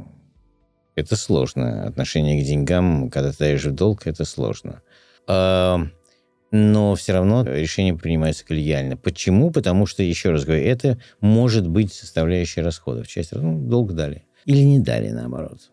это 0.96 1.16
сложно. 1.16 1.86
Отношение 1.86 2.42
к 2.42 2.46
деньгам, 2.46 3.10
когда 3.10 3.32
ты 3.32 3.38
даешь 3.40 3.66
в 3.66 3.72
долг, 3.72 4.08
это 4.08 4.26
сложно. 4.26 4.82
Но 5.28 6.96
все 6.96 7.14
равно 7.14 7.44
решение 7.44 7.94
принимается 7.94 8.46
коллегиально. 8.46 8.98
Почему? 8.98 9.52
Потому 9.52 9.86
что, 9.86 10.04
еще 10.04 10.32
раз 10.32 10.44
говорю, 10.44 10.64
это 10.64 11.00
может 11.22 11.68
быть 11.68 11.94
составляющей 11.94 12.62
расходов. 12.62 13.08
Часть 13.08 13.34
ну, 13.34 13.60
долг 13.60 13.94
дали. 13.94 14.26
Или 14.46 14.64
не 14.64 14.80
дали, 14.80 15.10
наоборот. 15.10 15.72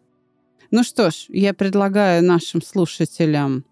Ну 0.70 0.84
что 0.84 1.10
ж, 1.10 1.26
я 1.28 1.54
предлагаю 1.54 2.22
нашим 2.22 2.62
слушателям 2.62 3.64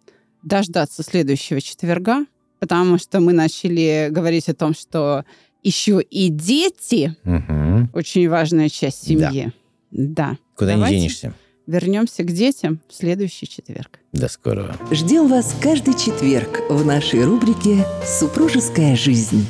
дождаться 0.42 1.02
следующего 1.02 1.60
четверга, 1.60 2.24
потому 2.58 2.98
что 2.98 3.20
мы 3.20 3.32
начали 3.32 4.08
говорить 4.10 4.48
о 4.48 4.54
том, 4.54 4.74
что 4.74 5.24
еще 5.62 6.00
и 6.00 6.28
дети 6.28 7.16
Мгм. 7.24 7.90
очень 7.92 8.28
важная 8.28 8.68
часть 8.68 9.06
семьи. 9.06 9.52
Да. 9.90 10.36
Куда 10.56 10.74
Давайте 10.74 10.96
не 10.96 11.00
денешься. 11.02 11.34
Вернемся 11.66 12.22
к 12.22 12.30
детям 12.32 12.80
в 12.88 12.94
следующий 12.94 13.48
четверг. 13.48 13.98
До 14.12 14.28
скорого. 14.28 14.76
Ждем 14.92 15.26
вас 15.26 15.54
каждый 15.60 15.94
четверг 15.94 16.60
в 16.70 16.84
нашей 16.86 17.24
рубрике 17.24 17.84
«Супружеская 18.06 18.94
жизнь». 18.94 19.44